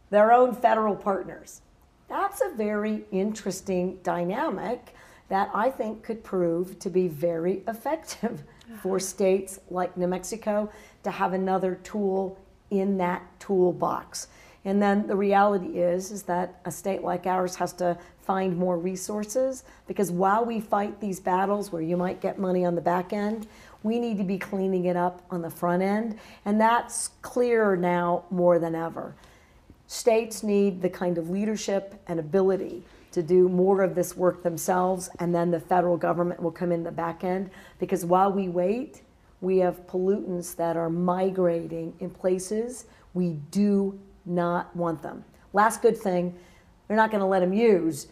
their 0.10 0.32
own 0.32 0.54
federal 0.54 0.96
partners. 0.96 1.62
That's 2.08 2.42
a 2.42 2.50
very 2.56 3.06
interesting 3.12 4.00
dynamic 4.04 4.94
that 5.30 5.50
I 5.54 5.72
think 5.72 6.04
could 6.04 6.24
prove 6.24 6.78
to 6.80 6.90
be 6.90 7.08
very 7.08 7.64
effective 7.68 8.44
for 8.82 9.00
states 9.00 9.60
like 9.70 9.98
New 9.98 10.08
Mexico 10.08 10.72
to 11.04 11.12
have 11.12 11.34
another 11.34 11.80
tool 11.84 12.38
in 12.72 12.98
that 12.98 13.24
toolbox. 13.40 14.28
And 14.66 14.82
then 14.82 15.06
the 15.06 15.16
reality 15.16 15.80
is 15.80 16.12
is 16.12 16.24
that 16.24 16.60
a 16.66 16.72
state 16.72 17.04
like 17.04 17.28
ours 17.28 17.56
has 17.56 17.72
to 17.74 17.98
find 18.24 18.58
more 18.58 18.78
resources 18.78 19.64
because 19.88 20.12
while 20.12 20.44
we 20.44 20.60
fight 20.60 21.00
these 21.00 21.20
battles 21.20 21.72
where 21.72 21.84
you 21.84 21.96
might 21.96 22.20
get 22.20 22.40
money 22.40 22.66
on 22.66 22.74
the 22.74 22.82
back 22.82 23.14
end, 23.14 23.48
we 23.84 24.00
need 24.00 24.18
to 24.18 24.24
be 24.24 24.40
cleaning 24.40 24.86
it 24.86 24.98
up 24.98 25.22
on 25.30 25.44
the 25.44 25.50
front 25.50 25.84
end, 25.84 26.18
and 26.44 26.60
that's 26.60 27.10
clearer 27.22 27.78
now 27.78 28.24
more 28.32 28.58
than 28.58 28.74
ever. 28.74 29.14
States 29.86 30.42
need 30.42 30.82
the 30.82 30.90
kind 30.90 31.20
of 31.20 31.30
leadership 31.30 31.94
and 32.08 32.20
ability 32.20 32.82
to 33.12 33.22
do 33.22 33.48
more 33.48 33.84
of 33.84 33.94
this 33.94 34.18
work 34.18 34.42
themselves, 34.42 35.08
and 35.20 35.36
then 35.36 35.52
the 35.52 35.60
federal 35.60 35.98
government 35.98 36.42
will 36.42 36.52
come 36.52 36.72
in 36.72 36.84
the 36.84 36.92
back 36.92 37.24
end 37.24 37.52
because 37.78 38.04
while 38.04 38.32
we 38.32 38.50
wait, 38.50 39.04
we 39.42 39.58
have 39.58 39.86
pollutants 39.88 40.56
that 40.56 40.78
are 40.78 40.90
migrating 40.90 41.94
in 42.00 42.10
places 42.10 42.86
we 43.14 43.34
do 43.52 44.00
not 44.26 44.76
want 44.76 45.02
them. 45.02 45.24
Last 45.54 45.82
good 45.82 45.98
thing, 45.98 46.36
they're 46.88 46.98
not 46.98 47.12
going 47.12 47.22
to 47.22 47.28
let 47.28 47.40
them 47.40 47.54
use 47.54 48.08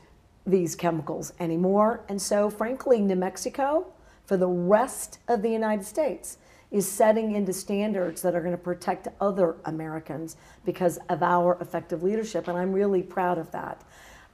these 0.45 0.75
chemicals 0.75 1.33
anymore. 1.39 2.03
And 2.09 2.21
so, 2.21 2.49
frankly, 2.49 3.01
New 3.01 3.15
Mexico, 3.15 3.87
for 4.25 4.37
the 4.37 4.47
rest 4.47 5.19
of 5.27 5.41
the 5.41 5.49
United 5.49 5.85
States, 5.85 6.37
is 6.71 6.89
setting 6.89 7.35
into 7.35 7.53
standards 7.53 8.21
that 8.23 8.35
are 8.35 8.41
going 8.41 8.51
to 8.51 8.57
protect 8.57 9.07
other 9.21 9.55
Americans 9.65 10.37
because 10.65 10.97
of 11.09 11.21
our 11.21 11.57
effective 11.61 12.01
leadership. 12.01 12.47
And 12.47 12.57
I'm 12.57 12.73
really 12.73 13.03
proud 13.03 13.37
of 13.37 13.51
that. 13.51 13.83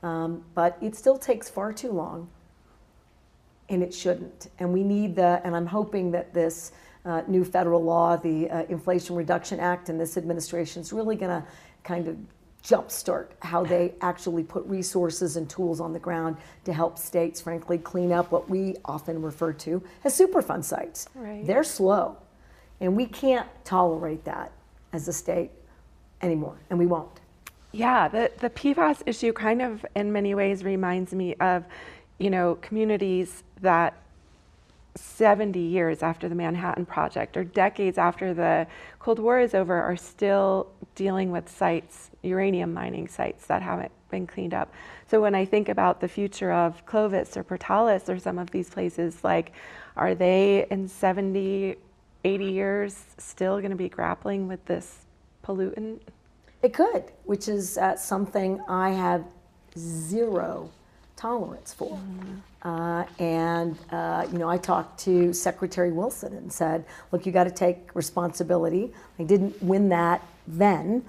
Um, 0.01 0.45
but 0.55 0.77
it 0.81 0.95
still 0.95 1.17
takes 1.17 1.49
far 1.49 1.73
too 1.73 1.91
long 1.91 2.29
and 3.69 3.83
it 3.83 3.93
shouldn't. 3.93 4.49
And 4.59 4.73
we 4.73 4.83
need 4.83 5.15
the, 5.15 5.41
and 5.43 5.55
I'm 5.55 5.65
hoping 5.65 6.11
that 6.11 6.33
this 6.33 6.71
uh, 7.05 7.21
new 7.27 7.45
federal 7.45 7.83
law, 7.83 8.17
the 8.17 8.49
uh, 8.49 8.63
Inflation 8.69 9.15
Reduction 9.15 9.59
Act, 9.59 9.89
and 9.89 9.99
this 9.99 10.17
administration 10.17 10.81
is 10.81 10.91
really 10.91 11.15
going 11.15 11.41
to 11.41 11.47
kind 11.83 12.07
of 12.07 12.17
jumpstart 12.63 13.27
how 13.41 13.63
they 13.63 13.93
actually 14.01 14.43
put 14.43 14.65
resources 14.65 15.37
and 15.37 15.49
tools 15.49 15.79
on 15.79 15.93
the 15.93 15.99
ground 15.99 16.35
to 16.65 16.73
help 16.73 16.97
states, 16.97 17.39
frankly, 17.39 17.77
clean 17.77 18.11
up 18.11 18.31
what 18.31 18.49
we 18.49 18.75
often 18.83 19.21
refer 19.21 19.53
to 19.53 19.81
as 20.03 20.19
Superfund 20.19 20.63
sites. 20.63 21.07
Right. 21.15 21.45
They're 21.45 21.63
slow, 21.63 22.17
and 22.81 22.95
we 22.95 23.05
can't 23.05 23.47
tolerate 23.63 24.25
that 24.25 24.51
as 24.91 25.07
a 25.07 25.13
state 25.13 25.51
anymore, 26.21 26.57
and 26.69 26.77
we 26.77 26.85
won't. 26.85 27.21
Yeah, 27.71 28.07
the, 28.07 28.31
the 28.39 28.49
PFAS 28.49 29.03
issue 29.05 29.31
kind 29.31 29.61
of 29.61 29.85
in 29.95 30.11
many 30.11 30.33
ways 30.33 30.63
reminds 30.63 31.13
me 31.13 31.35
of, 31.35 31.65
you 32.19 32.29
know, 32.29 32.55
communities 32.61 33.43
that 33.61 33.95
70 34.95 35.59
years 35.59 36.03
after 36.03 36.27
the 36.27 36.35
Manhattan 36.35 36.85
Project 36.85 37.37
or 37.37 37.43
decades 37.43 37.97
after 37.97 38.33
the 38.33 38.67
Cold 38.99 39.19
War 39.19 39.39
is 39.39 39.53
over 39.53 39.81
are 39.81 39.95
still 39.95 40.67
dealing 40.95 41.31
with 41.31 41.49
sites, 41.49 42.11
uranium 42.21 42.73
mining 42.73 43.07
sites 43.07 43.45
that 43.47 43.61
haven't 43.61 43.91
been 44.09 44.27
cleaned 44.27 44.53
up. 44.53 44.73
So 45.07 45.21
when 45.21 45.35
I 45.35 45.45
think 45.45 45.69
about 45.69 46.01
the 46.01 46.07
future 46.07 46.51
of 46.51 46.85
Clovis 46.85 47.37
or 47.37 47.43
Portales 47.43 48.09
or 48.09 48.19
some 48.19 48.37
of 48.37 48.51
these 48.51 48.69
places, 48.69 49.23
like, 49.23 49.53
are 49.95 50.15
they 50.15 50.65
in 50.69 50.87
70, 50.87 51.75
80 52.23 52.45
years 52.45 53.05
still 53.17 53.59
going 53.59 53.71
to 53.71 53.77
be 53.77 53.89
grappling 53.89 54.47
with 54.47 54.63
this 54.65 55.05
pollutant? 55.45 55.99
It 56.61 56.73
could, 56.73 57.05
which 57.23 57.47
is 57.47 57.77
uh, 57.77 57.95
something 57.95 58.59
I 58.67 58.89
have 58.89 59.23
zero 59.77 60.69
tolerance 61.19 61.73
for. 61.73 61.97
Mm-hmm. 61.97 62.67
Uh, 62.69 63.03
and, 63.19 63.77
uh, 63.91 64.25
you 64.31 64.37
know, 64.37 64.49
I 64.49 64.57
talked 64.57 64.99
to 65.01 65.33
Secretary 65.33 65.91
Wilson 65.91 66.33
and 66.33 66.51
said, 66.51 66.85
look, 67.11 67.25
you 67.25 67.31
got 67.31 67.43
to 67.43 67.51
take 67.51 67.93
responsibility. 67.93 68.93
I 69.19 69.23
didn't 69.23 69.61
win 69.61 69.89
that 69.89 70.21
then, 70.47 71.03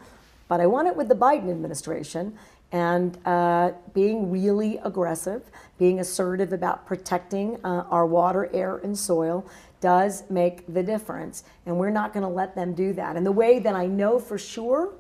but 0.49 0.61
I 0.61 0.67
won 0.67 0.87
it 0.87 0.97
with 0.97 1.09
the 1.09 1.15
Biden 1.15 1.51
administration. 1.51 2.37
and 2.73 3.19
uh, 3.27 3.73
being 3.95 4.31
really 4.31 4.79
aggressive, 4.79 5.43
being 5.79 5.99
assertive 5.99 6.53
about 6.53 6.87
protecting 6.87 7.59
uh, 7.65 7.85
our 7.91 8.07
water, 8.07 8.49
air, 8.53 8.79
and 8.79 8.97
soil 8.97 9.45
does 9.81 10.23
make 10.31 10.73
the 10.73 10.83
difference. 10.83 11.43
And 11.67 11.79
we're 11.79 11.91
not 11.91 12.13
going 12.13 12.23
to 12.23 12.29
let 12.29 12.55
them 12.55 12.75
do 12.75 12.93
that. 12.93 13.17
And 13.17 13.27
the 13.27 13.33
way 13.33 13.59
that 13.59 13.75
I 13.75 13.87
know 13.87 14.19
for 14.19 14.39
sure 14.39 14.93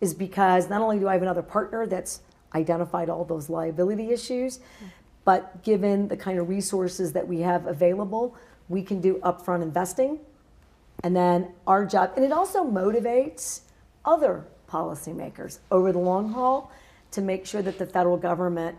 is 0.00 0.12
because 0.12 0.68
not 0.68 0.82
only 0.82 0.98
do 0.98 1.08
I 1.08 1.12
have 1.14 1.22
another 1.22 1.42
partner 1.42 1.86
that's 1.86 2.20
identified 2.54 3.08
all 3.08 3.24
those 3.24 3.48
liability 3.48 4.10
issues, 4.10 4.60
but 5.24 5.62
given 5.62 6.08
the 6.08 6.16
kind 6.16 6.38
of 6.38 6.48
resources 6.48 7.12
that 7.12 7.26
we 7.26 7.40
have 7.40 7.66
available, 7.66 8.36
we 8.68 8.82
can 8.82 9.00
do 9.00 9.16
upfront 9.18 9.62
investing. 9.62 10.18
And 11.02 11.14
then 11.14 11.52
our 11.66 11.84
job, 11.86 12.12
and 12.16 12.24
it 12.24 12.32
also 12.32 12.64
motivates 12.64 13.60
other 14.04 14.46
policymakers 14.68 15.58
over 15.70 15.92
the 15.92 15.98
long 15.98 16.32
haul 16.32 16.70
to 17.12 17.20
make 17.20 17.46
sure 17.46 17.62
that 17.62 17.78
the 17.78 17.86
federal 17.86 18.16
government 18.16 18.76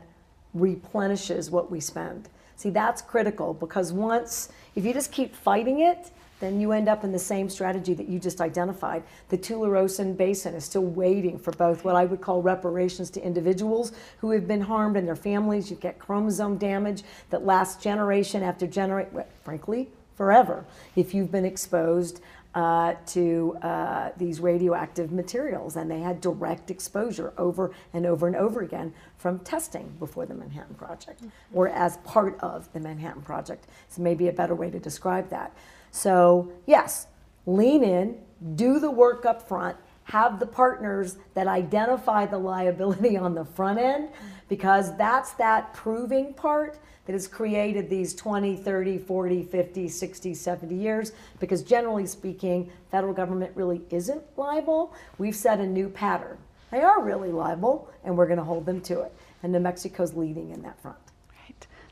replenishes 0.54 1.50
what 1.50 1.72
we 1.72 1.80
spend. 1.80 2.30
See, 2.56 2.70
that's 2.70 3.02
critical 3.02 3.54
because 3.54 3.92
once, 3.92 4.50
if 4.76 4.86
you 4.86 4.94
just 4.94 5.12
keep 5.12 5.36
fighting 5.36 5.80
it, 5.80 6.12
then 6.42 6.60
you 6.60 6.74
end 6.74 6.90
up 6.90 7.06
in 7.06 7.12
the 7.14 7.20
same 7.20 7.50
strategy 7.50 7.94
that 7.94 8.10
you 8.10 8.20
just 8.20 8.42
identified. 8.42 9.04
The 9.30 9.38
Tularosa 9.38 10.18
Basin 10.18 10.56
is 10.56 10.66
still 10.66 10.84
waiting 10.84 11.40
for 11.40 11.52
both 11.52 11.86
what 11.86 11.96
I 11.96 12.04
would 12.06 12.20
call 12.20 12.42
reparations 12.42 13.10
to 13.12 13.24
individuals 13.24 13.94
who 14.18 14.32
have 14.32 14.48
been 14.48 14.62
harmed 14.62 14.98
and 14.98 15.08
their 15.08 15.16
families. 15.16 15.70
You 15.70 15.78
get 15.78 16.00
chromosome 16.00 16.58
damage 16.58 17.04
that 17.30 17.46
lasts 17.46 17.82
generation 17.82 18.44
after 18.44 18.68
generation, 18.68 19.24
frankly, 19.44 19.90
forever, 20.16 20.66
if 20.96 21.14
you've 21.14 21.32
been 21.32 21.46
exposed 21.46 22.22
uh, 22.54 22.96
to 23.06 23.58
uh, 23.62 24.10
these 24.18 24.40
radioactive 24.40 25.12
materials. 25.12 25.76
And 25.76 25.90
they 25.90 26.00
had 26.00 26.20
direct 26.22 26.70
exposure 26.70 27.34
over 27.38 27.72
and 27.94 28.06
over 28.06 28.28
and 28.28 28.36
over 28.36 28.62
again 28.62 28.94
from 29.18 29.40
testing 29.40 29.94
before 30.00 30.26
the 30.26 30.34
Manhattan 30.34 30.76
Project 30.76 31.24
or 31.54 31.70
as 31.70 31.98
part 31.98 32.38
of 32.42 32.72
the 32.74 32.80
Manhattan 32.80 33.22
Project. 33.22 33.68
So, 33.90 34.02
maybe 34.02 34.28
a 34.28 34.34
better 34.34 34.56
way 34.56 34.70
to 34.70 34.80
describe 34.80 35.30
that. 35.30 35.54
So, 35.92 36.52
yes, 36.66 37.08
lean 37.46 37.84
in, 37.84 38.18
do 38.56 38.80
the 38.80 38.90
work 38.90 39.26
up 39.26 39.48
front, 39.48 39.78
have 40.06 40.40
the 40.40 40.46
partners 40.46 41.18
that 41.36 41.48
identify 41.48 42.26
the 42.26 42.38
liability 42.38 43.18
on 43.26 43.36
the 43.36 43.46
front 43.46 43.80
end, 43.80 44.10
because 44.50 44.96
that's 44.98 45.34
that 45.34 45.74
proving 45.74 46.34
part 46.34 46.80
that 47.06 47.14
has 47.14 47.28
created 47.28 47.90
these 47.90 48.14
20, 48.14 48.56
30, 48.56 48.98
40, 49.00 49.44
50, 49.44 49.88
60, 49.88 50.34
70 50.34 50.76
years, 50.76 51.12
because 51.40 51.64
generally 51.64 52.06
speaking, 52.06 52.72
federal 52.90 53.14
government 53.14 53.52
really 53.56 53.82
isn't 53.90 54.24
liable. 54.38 54.94
We've 55.18 55.36
set 55.36 55.60
a 55.60 55.68
new 55.68 55.90
pattern. 55.90 56.38
They 56.70 56.82
are 56.82 57.02
really 57.02 57.32
liable, 57.32 57.90
and 58.04 58.18
we're 58.18 58.28
going 58.28 58.38
to 58.40 58.46
hold 58.46 58.66
them 58.66 58.82
to 58.82 59.02
it. 59.02 59.14
And 59.44 59.52
New 59.52 59.60
Mexico's 59.60 60.14
leading 60.14 60.52
in 60.52 60.62
that 60.62 60.80
front. 60.82 61.11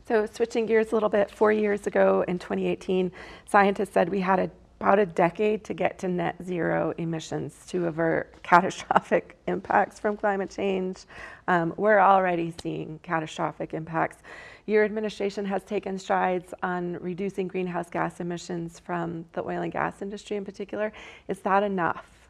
So, 0.09 0.25
switching 0.25 0.65
gears 0.65 0.91
a 0.91 0.95
little 0.95 1.07
bit, 1.07 1.29
four 1.29 1.51
years 1.51 1.85
ago 1.85 2.25
in 2.27 2.39
2018, 2.39 3.11
scientists 3.45 3.93
said 3.93 4.09
we 4.09 4.21
had 4.21 4.39
a 4.39 4.49
about 4.81 4.97
a 4.97 5.05
decade 5.05 5.63
to 5.65 5.75
get 5.75 5.99
to 5.99 6.07
net 6.07 6.35
zero 6.43 6.95
emissions 6.97 7.53
to 7.67 7.85
avert 7.85 8.33
catastrophic 8.43 9.37
impacts 9.45 9.99
from 9.99 10.17
climate 10.17 10.49
change. 10.49 11.03
Um, 11.47 11.75
we're 11.77 11.99
already 11.99 12.55
seeing 12.59 12.99
catastrophic 13.03 13.75
impacts. 13.75 14.17
Your 14.65 14.83
administration 14.83 15.45
has 15.45 15.63
taken 15.63 15.99
strides 15.99 16.55
on 16.63 16.93
reducing 17.01 17.47
greenhouse 17.47 17.89
gas 17.91 18.19
emissions 18.19 18.79
from 18.79 19.25
the 19.33 19.43
oil 19.43 19.61
and 19.61 19.71
gas 19.71 20.01
industry 20.01 20.37
in 20.37 20.45
particular. 20.45 20.91
Is 21.27 21.39
that 21.41 21.61
enough? 21.61 22.29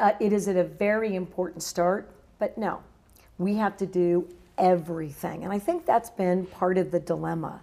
Uh, 0.00 0.12
it 0.20 0.32
is 0.32 0.48
at 0.48 0.56
a 0.56 0.64
very 0.64 1.16
important 1.16 1.62
start, 1.62 2.08
but 2.38 2.56
no, 2.56 2.80
we 3.36 3.56
have 3.56 3.76
to 3.76 3.84
do 3.84 4.26
everything. 4.58 5.44
And 5.44 5.52
I 5.52 5.58
think 5.58 5.86
that's 5.86 6.10
been 6.10 6.46
part 6.46 6.78
of 6.78 6.90
the 6.90 7.00
dilemma 7.00 7.60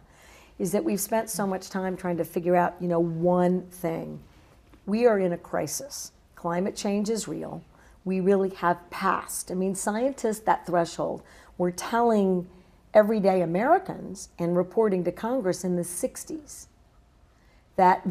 is 0.58 0.72
that 0.72 0.84
we've 0.84 1.02
spent 1.02 1.30
so 1.30 1.46
much 1.46 1.70
time 1.70 1.98
trying 1.98 2.18
to 2.18 2.24
figure 2.24 2.56
out, 2.56 2.76
you 2.80 2.88
know, 2.88 3.00
one 3.00 3.64
thing. 3.64 4.20
We 4.86 5.06
are 5.06 5.20
in 5.20 5.34
a 5.34 5.38
crisis. 5.38 6.12
Climate 6.36 6.76
change 6.76 7.10
is 7.10 7.28
real. 7.28 7.62
We 8.06 8.20
really 8.20 8.50
have 8.52 8.90
passed. 8.90 9.52
I 9.52 9.56
mean, 9.56 9.76
scientists, 9.76 10.40
that 10.42 10.66
threshold, 10.66 11.24
were 11.58 11.72
telling 11.72 12.48
everyday 12.94 13.42
Americans 13.42 14.30
and 14.40 14.56
reporting 14.56 15.04
to 15.04 15.12
Congress 15.12 15.64
in 15.64 15.76
the 15.76 15.82
60s 15.82 16.68
that 17.76 18.08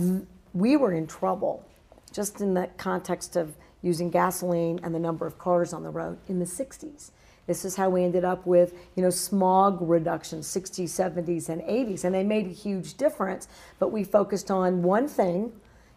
we 0.53 0.77
were 0.77 0.93
in 0.93 1.07
trouble, 1.07 1.65
just 2.13 2.41
in 2.41 2.53
the 2.53 2.69
context 2.77 3.37
of 3.37 3.55
using 3.81 4.11
gasoline 4.11 4.79
and 4.83 4.95
the 4.95 4.99
number 4.99 5.27
of 5.27 5.39
cars 5.39 5.73
on 5.73 5.83
the 5.83 5.91
road 5.91 6.19
in 6.29 6.39
the 6.39 6.45
60s. 6.45 7.11
This 7.47 7.65
is 7.65 7.77
how 7.77 7.91
we 7.91 8.05
ended 8.05 8.25
up 8.25 8.47
with, 8.47 8.75
you 8.97 9.03
know, 9.03 9.11
smog 9.11 9.79
reduction, 9.81 10.41
60s, 10.41 10.85
70s, 10.85 11.49
and 11.49 11.61
80s. 11.63 12.05
And 12.05 12.15
they 12.15 12.25
made 12.25 12.47
a 12.47 12.51
huge 12.51 12.95
difference, 12.95 13.49
but 13.79 13.93
we 13.93 14.03
focused 14.03 14.51
on 14.51 14.83
one 14.83 15.09
thing 15.09 15.53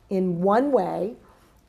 in 0.10 0.42
one 0.42 0.72
way 0.72 1.16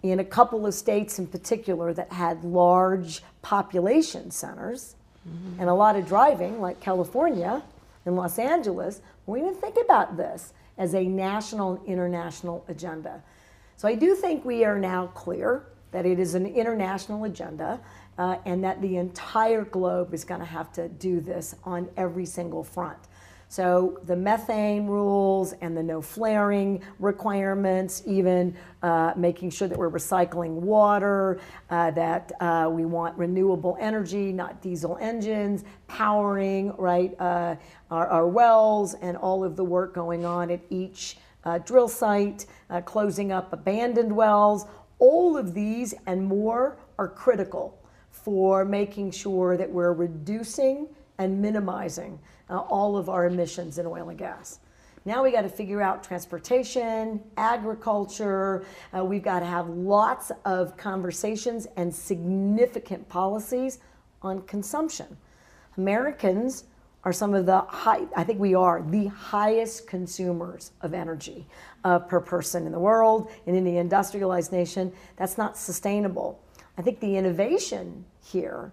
in 0.03 0.21
a 0.21 0.25
couple 0.25 0.67
of 0.67 0.75
states 0.75 1.19
in 1.19 1.27
particular 1.27 1.93
that 1.93 2.13
had 2.13 2.45
large 2.45 3.23
population 3.43 4.31
centers 4.31 4.95
mm-hmm. 5.29 5.61
and 5.61 5.69
a 5.69 5.75
lot 5.75 5.97
of 5.97 6.07
driving, 6.07 6.61
like 6.61 6.81
California 6.81 7.63
and 8.07 8.17
Los 8.17 8.39
Angeles, 8.39 9.01
we 9.27 9.41
didn't 9.41 9.61
think 9.61 9.77
about 9.83 10.17
this 10.17 10.53
as 10.77 10.95
a 10.95 11.05
national 11.05 11.77
and 11.77 11.87
international 11.87 12.65
agenda. 12.69 13.23
So 13.77 13.89
I 13.89 13.95
do 13.95 14.15
think 14.15 14.45
we 14.45 14.65
are 14.65 14.79
now 14.79 15.09
clear 15.09 15.67
that 15.91 16.07
it 16.07 16.19
is 16.19 16.35
an 16.35 16.47
international 16.47 17.25
agenda 17.25 17.81
uh, 18.19 18.37
and 18.45 18.63
that 18.65 18.83
the 18.83 18.97
entire 18.97 19.65
globe 19.65 20.13
is 20.13 20.25
going 20.25 20.41
to 20.41 20.47
have 20.47 20.73
to 20.73 20.89
do 20.89 21.21
this 21.21 21.55
on 21.65 21.89
every 21.97 22.27
single 22.27 22.65
front. 22.65 22.99
So 23.51 23.99
the 24.05 24.15
methane 24.15 24.87
rules 24.87 25.55
and 25.63 25.75
the 25.75 25.83
no 25.83 26.03
flaring 26.03 26.83
requirements, 26.99 28.03
even 28.05 28.55
uh, 28.83 29.15
making 29.17 29.51
sure 29.51 29.69
that 29.69 29.79
we're 29.79 29.91
recycling 29.91 30.51
water, 30.51 31.41
uh, 31.71 31.91
that 31.93 32.31
uh, 32.41 32.69
we 32.71 32.85
want 32.85 33.17
renewable 33.17 33.79
energy, 33.81 34.33
not 34.33 34.61
diesel 34.61 34.99
engines, 35.01 35.65
powering 35.87 36.75
right 36.77 37.19
uh, 37.19 37.57
our, 37.91 38.07
our, 38.09 38.29
wells, 38.29 38.93
and 38.95 39.17
all 39.17 39.43
of 39.43 39.57
the 39.57 39.65
work 39.65 39.95
going 39.95 40.27
on 40.27 40.51
at 40.51 40.61
each 40.69 41.17
uh, 41.45 41.57
drill 41.57 41.89
site, 41.89 42.45
uh, 42.69 42.83
closing 42.83 43.33
up 43.33 43.51
abandoned 43.55 44.15
wells. 44.15 44.67
All 44.99 45.39
of 45.39 45.55
these 45.55 45.95
and 46.07 46.23
more 46.23 46.77
are 46.99 47.09
critical 47.09 47.79
for 48.29 48.63
making 48.63 49.11
sure 49.11 49.57
that 49.57 49.71
we're 49.71 49.95
reducing 49.95 50.87
and 51.17 51.41
minimizing 51.41 52.19
uh, 52.51 52.59
all 52.59 52.99
of 52.99 53.09
our 53.09 53.25
emissions 53.25 53.79
in 53.79 53.87
oil 53.87 54.11
and 54.11 54.19
gas. 54.19 54.61
Now 55.07 55.25
we 55.25 55.33
got 55.33 55.41
to 55.41 55.49
figure 55.49 55.81
out 55.81 56.05
transportation, 56.05 57.23
agriculture. 57.39 58.67
Uh, 58.95 59.03
we've 59.03 59.23
got 59.23 59.41
to 59.41 59.47
have 59.47 59.71
lots 59.71 60.31
of 60.45 60.77
conversations 60.77 61.67
and 61.79 61.93
significant 61.95 63.09
policies 63.09 63.79
on 64.21 64.43
consumption. 64.43 65.17
Americans 65.79 66.65
are 67.05 67.15
some 67.15 67.33
of 67.33 67.47
the 67.47 67.61
high, 67.63 68.03
I 68.15 68.25
think 68.25 68.39
we 68.39 68.55
are 68.55 68.83
the 68.83 69.07
highest 69.07 69.87
consumers 69.87 70.73
of 70.83 70.93
energy 70.93 71.47
uh, 71.83 72.01
per 72.01 72.21
person 72.21 72.67
in 72.67 72.73
the 72.73 72.79
world 72.79 73.31
in 73.47 73.65
the 73.65 73.79
industrialized 73.79 74.53
nation. 74.53 74.93
That's 75.17 75.39
not 75.39 75.57
sustainable. 75.57 76.43
I 76.77 76.83
think 76.83 77.01
the 77.01 77.17
innovation 77.17 78.05
here 78.29 78.73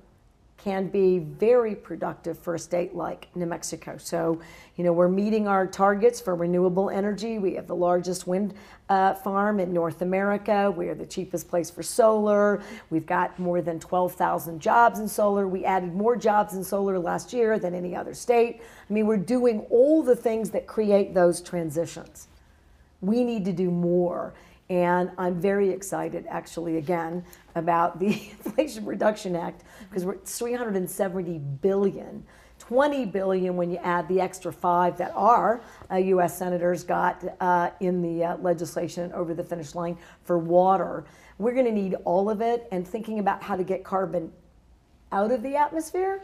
can 0.58 0.88
be 0.88 1.20
very 1.20 1.76
productive 1.76 2.39
for 2.39 2.56
a 2.56 2.60
state 2.60 2.96
like 2.96 3.28
New 3.36 3.46
Mexico. 3.46 3.98
So, 3.98 4.41
you 4.78 4.84
know, 4.84 4.94
we're 4.94 5.08
meeting 5.08 5.48
our 5.48 5.68
targets 5.68 6.20
for 6.20 6.34
renewable 6.34 6.89
energy. 6.89 7.38
We 7.38 7.54
have 7.54 7.68
the 7.68 7.76
largest 7.76 8.26
wind 8.26 8.56
uh, 8.89 9.13
farm 9.13 9.60
in 9.60 9.72
North 9.72 10.02
America. 10.02 10.72
We 10.72 10.88
are 10.88 10.96
the 10.96 11.06
cheapest 11.06 11.50
place 11.50 11.70
for 11.70 11.84
solar. 11.84 12.63
We've 12.89 13.06
got 13.06 13.38
more 13.38 13.62
than 13.62 13.80
12,000 13.80 14.60
jobs 14.60 14.98
in 14.98 15.08
solar. 15.08 15.48
We 15.48 15.65
added 15.65 15.94
more 15.94 16.15
jobs 16.15 16.56
in 16.56 16.63
solar 16.63 16.98
last 16.98 17.32
year 17.32 17.60
than 17.60 17.76
any 17.76 17.96
other 17.96 18.15
state. 18.15 18.62
I 18.89 18.94
mean, 18.94 19.06
we're 19.06 19.18
doing 19.18 19.68
all 19.70 20.02
the 20.02 20.15
things 20.15 20.50
that 20.50 20.65
create 20.65 21.13
those 21.13 21.41
transitions. 21.41 22.28
We 23.02 23.24
need 23.24 23.46
to 23.46 23.54
do 23.54 23.70
more. 23.70 24.34
And 24.69 25.12
I'm 25.17 25.39
very 25.39 25.69
excited, 25.69 26.25
actually, 26.28 26.78
again, 26.78 27.23
about 27.54 27.99
the 27.99 28.08
Inflation 28.45 28.86
Reduction 28.86 29.36
Act 29.36 29.63
because 29.89 30.06
we're 30.06 30.17
370 30.17 31.38
billion. 31.62 32.25
20 32.60 33.06
billion 33.06 33.56
when 33.58 33.69
you 33.69 33.78
add 33.78 34.08
the 34.08 34.19
extra 34.19 34.51
five 34.51 34.97
that 34.97 35.12
our 35.13 35.62
uh, 35.91 35.97
U.S. 35.97 36.38
senators 36.38 36.84
got 36.84 37.23
uh, 37.39 37.69
in 37.80 38.01
the 38.01 38.23
uh, 38.23 38.38
legislation 38.38 39.12
over 39.13 39.34
the 39.34 39.43
finish 39.43 39.75
line 39.75 39.97
for 40.23 40.39
water. 40.39 41.06
We're 41.38 41.54
going 41.54 41.65
to 41.65 41.71
need 41.71 41.95
all 42.06 42.30
of 42.30 42.41
it, 42.41 42.67
and 42.71 42.88
thinking 42.88 43.19
about 43.19 43.43
how 43.43 43.56
to 43.56 43.63
get 43.63 43.84
carbon 43.84 44.32
out 45.12 45.32
of 45.32 45.43
the 45.43 45.56
atmosphere, 45.56 46.23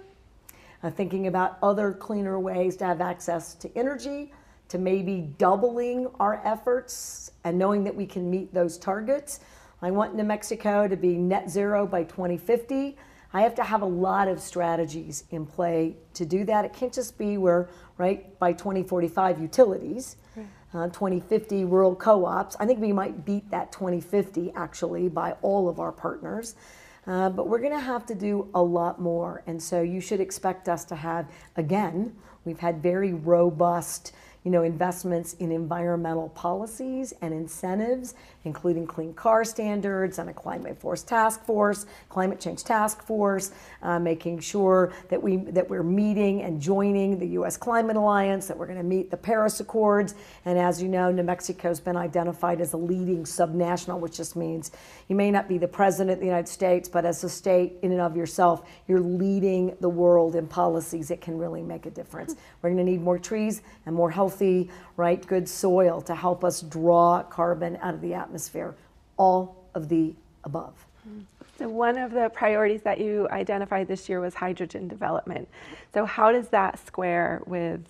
uh, 0.82 0.90
thinking 0.90 1.28
about 1.28 1.58
other 1.62 1.92
cleaner 1.92 2.40
ways 2.40 2.76
to 2.78 2.86
have 2.86 3.02
access 3.02 3.54
to 3.56 3.78
energy, 3.78 4.32
to 4.72 4.78
maybe 4.78 5.20
doubling 5.38 6.08
our 6.18 6.42
efforts 6.46 7.32
and 7.44 7.60
knowing 7.60 7.84
that 7.84 7.94
we 7.94 8.06
can 8.06 8.32
meet 8.32 8.54
those 8.54 8.78
targets. 8.78 9.42
I 9.82 9.92
want 9.92 10.16
New 10.16 10.24
Mexico 10.24 10.88
to 10.88 10.96
be 10.96 11.18
net 11.18 11.50
zero 11.50 11.86
by 11.86 12.04
2050. 12.04 12.96
I 13.34 13.42
have 13.42 13.54
to 13.56 13.64
have 13.64 13.82
a 13.82 13.86
lot 13.86 14.30
of 14.30 14.40
strategies 14.40 15.26
in 15.32 15.46
play 15.46 15.98
to 16.14 16.26
do 16.26 16.46
that. 16.46 16.64
It 16.64 16.72
can't 16.72 16.94
just 16.94 17.18
be 17.18 17.38
where, 17.38 17.68
right, 17.98 18.40
by 18.40 18.54
2045, 18.54 19.42
utilities, 19.42 20.16
right. 20.38 20.48
uh, 20.74 20.88
2050, 20.88 21.66
rural 21.66 21.94
co 21.94 22.24
ops. 22.24 22.56
I 22.58 22.66
think 22.66 22.80
we 22.80 22.94
might 22.94 23.26
beat 23.26 23.52
that 23.52 23.74
2050 23.74 24.54
actually 24.56 25.10
by 25.10 25.34
all 25.42 25.68
of 25.68 25.82
our 25.82 25.92
partners. 25.92 26.56
Uh, 27.08 27.30
but 27.30 27.48
we're 27.48 27.60
going 27.60 27.74
to 27.74 27.80
have 27.80 28.06
to 28.06 28.16
do 28.16 28.48
a 28.54 28.62
lot 28.62 29.02
more. 29.02 29.44
And 29.48 29.62
so 29.62 29.82
you 29.82 30.00
should 30.00 30.22
expect 30.22 30.70
us 30.70 30.86
to 30.86 30.96
have, 30.96 31.30
again, 31.58 32.16
we've 32.46 32.60
had 32.60 32.82
very 32.82 33.12
robust 33.12 34.14
you 34.44 34.50
know, 34.50 34.64
investments 34.64 35.34
in 35.34 35.52
environmental 35.52 36.30
policies 36.30 37.14
and 37.22 37.32
incentives, 37.32 38.16
including 38.44 38.88
clean 38.88 39.14
car 39.14 39.44
standards 39.44 40.18
and 40.18 40.30
a 40.30 40.34
climate 40.34 40.80
force 40.80 41.04
task 41.04 41.46
force, 41.46 41.86
climate 42.10 42.40
change 42.40 42.64
task 42.64 43.04
force, 43.04 43.52
uh, 43.84 44.00
making 44.00 44.40
sure 44.40 44.94
that 45.10 45.22
we 45.22 45.38
that 45.38 45.70
we're 45.70 45.84
meeting 45.84 46.42
and 46.42 46.60
joining 46.60 47.20
the 47.20 47.28
U.S. 47.28 47.56
Climate 47.56 47.96
Alliance, 47.96 48.48
that 48.48 48.58
we're 48.58 48.66
going 48.66 48.80
to 48.80 48.84
meet 48.84 49.12
the 49.12 49.18
Paris 49.18 49.60
Accords, 49.60 50.16
and 50.46 50.58
as 50.58 50.82
you 50.82 50.88
know, 50.88 51.12
New 51.12 51.24
Mexico's 51.24 51.80
been 51.80 51.98
identified 51.98 52.62
as 52.62 52.74
a 52.74 52.78
leading 52.78 53.24
subnational, 53.26 54.00
which 54.00 54.18
just 54.18 54.36
means 54.36 54.72
you 55.08 55.16
may 55.16 55.30
not 55.30 55.48
be 55.48 55.60
the 55.60 55.68
president 55.68 56.16
of 56.16 56.20
the 56.20 56.26
United 56.26 56.48
States, 56.48 56.90
but 56.90 57.06
as 57.06 57.24
a 57.24 57.30
state 57.30 57.74
in 57.84 57.92
and 57.92 58.02
of 58.02 58.18
yourself, 58.18 58.68
you're 58.88 59.00
leading 59.00 59.76
the 59.82 59.90
world 59.90 60.36
in 60.36 60.48
policies 60.48 61.10
that 61.10 61.22
can 61.22 61.38
really 61.38 61.62
make 61.62 61.86
a 61.86 61.92
difference. 61.92 62.36
We're 62.62 62.72
going 62.72 62.84
to 62.84 62.92
need 62.92 63.02
more 63.02 63.20
trees 63.20 63.62
and 63.86 63.94
more 63.94 64.10
health 64.10 64.31
healthy, 64.32 64.70
right, 64.96 65.26
good 65.28 65.48
soil 65.48 66.02
to 66.02 66.16
help 66.16 66.44
us 66.46 66.62
draw 66.62 67.22
carbon 67.24 67.78
out 67.82 67.94
of 67.94 68.02
the 68.02 68.14
atmosphere. 68.14 68.76
All 69.18 69.66
of 69.76 69.90
the 69.90 70.14
above. 70.46 70.74
So, 71.60 71.68
one 71.68 71.98
of 71.98 72.12
the 72.12 72.30
priorities 72.34 72.82
that 72.84 73.00
you 73.00 73.28
identified 73.30 73.88
this 73.88 74.08
year 74.10 74.20
was 74.20 74.34
hydrogen 74.34 74.88
development. 74.88 75.48
So, 75.94 76.06
how 76.06 76.32
does 76.32 76.48
that 76.50 76.80
square 76.86 77.42
with 77.46 77.82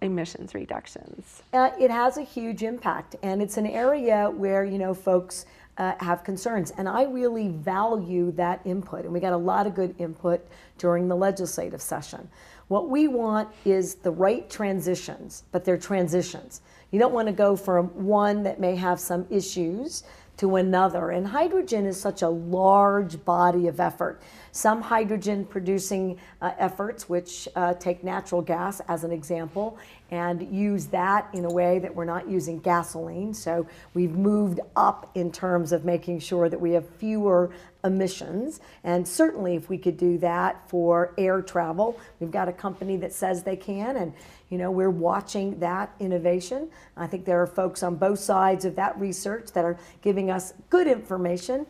emissions 0.00 0.54
reductions? 0.54 1.42
Uh, 1.52 1.70
it 1.78 1.90
has 1.90 2.16
a 2.16 2.22
huge 2.22 2.62
impact, 2.62 3.16
and 3.22 3.42
it's 3.42 3.56
an 3.56 3.66
area 3.66 4.30
where 4.30 4.64
you 4.64 4.78
know 4.78 4.94
folks 4.94 5.46
uh, 5.76 5.92
have 6.00 6.24
concerns, 6.24 6.70
and 6.78 6.88
I 6.88 7.04
really 7.04 7.48
value 7.48 8.30
that 8.32 8.60
input. 8.64 9.04
And 9.04 9.12
we 9.12 9.20
got 9.20 9.32
a 9.32 9.36
lot 9.52 9.66
of 9.66 9.74
good 9.74 9.94
input 9.98 10.46
during 10.78 11.08
the 11.08 11.16
legislative 11.16 11.82
session. 11.82 12.28
What 12.68 12.90
we 12.90 13.08
want 13.08 13.48
is 13.64 13.96
the 13.96 14.10
right 14.10 14.48
transitions, 14.48 15.44
but 15.52 15.64
they're 15.64 15.78
transitions. 15.78 16.60
You 16.90 16.98
don't 16.98 17.12
want 17.12 17.28
to 17.28 17.32
go 17.32 17.56
from 17.56 17.86
one 17.88 18.42
that 18.44 18.60
may 18.60 18.76
have 18.76 19.00
some 19.00 19.26
issues 19.30 20.04
to 20.38 20.56
another. 20.56 21.10
And 21.10 21.26
hydrogen 21.26 21.86
is 21.86 22.00
such 22.00 22.22
a 22.22 22.28
large 22.28 23.24
body 23.24 23.66
of 23.68 23.80
effort. 23.80 24.20
Some 24.58 24.82
hydrogen 24.82 25.44
producing 25.44 26.18
uh, 26.42 26.50
efforts, 26.58 27.08
which 27.08 27.48
uh, 27.54 27.74
take 27.74 28.02
natural 28.02 28.42
gas 28.42 28.80
as 28.88 29.04
an 29.04 29.12
example, 29.12 29.78
and 30.10 30.52
use 30.52 30.86
that 30.86 31.28
in 31.32 31.44
a 31.44 31.48
way 31.48 31.78
that 31.78 31.94
we're 31.94 32.04
not 32.04 32.28
using 32.28 32.58
gasoline. 32.58 33.32
So 33.34 33.68
we've 33.94 34.16
moved 34.16 34.58
up 34.74 35.12
in 35.14 35.30
terms 35.30 35.70
of 35.70 35.84
making 35.84 36.18
sure 36.18 36.48
that 36.48 36.60
we 36.60 36.72
have 36.72 36.88
fewer 36.96 37.52
emissions. 37.84 38.58
And 38.82 39.06
certainly, 39.06 39.54
if 39.54 39.68
we 39.68 39.78
could 39.78 39.96
do 39.96 40.18
that 40.18 40.68
for 40.68 41.14
air 41.16 41.40
travel, 41.40 41.96
we've 42.18 42.32
got 42.32 42.48
a 42.48 42.52
company 42.52 42.96
that 42.96 43.12
says 43.12 43.44
they 43.44 43.54
can, 43.54 43.96
and 43.96 44.12
you 44.48 44.58
know 44.58 44.72
we're 44.72 44.90
watching 44.90 45.60
that 45.60 45.94
innovation. 46.00 46.68
I 46.96 47.06
think 47.06 47.26
there 47.26 47.40
are 47.40 47.46
folks 47.46 47.84
on 47.84 47.94
both 47.94 48.18
sides 48.18 48.64
of 48.64 48.74
that 48.74 48.98
research 48.98 49.52
that 49.52 49.64
are 49.64 49.78
giving 50.02 50.32
us 50.32 50.52
good 50.68 50.88
information 50.88 51.64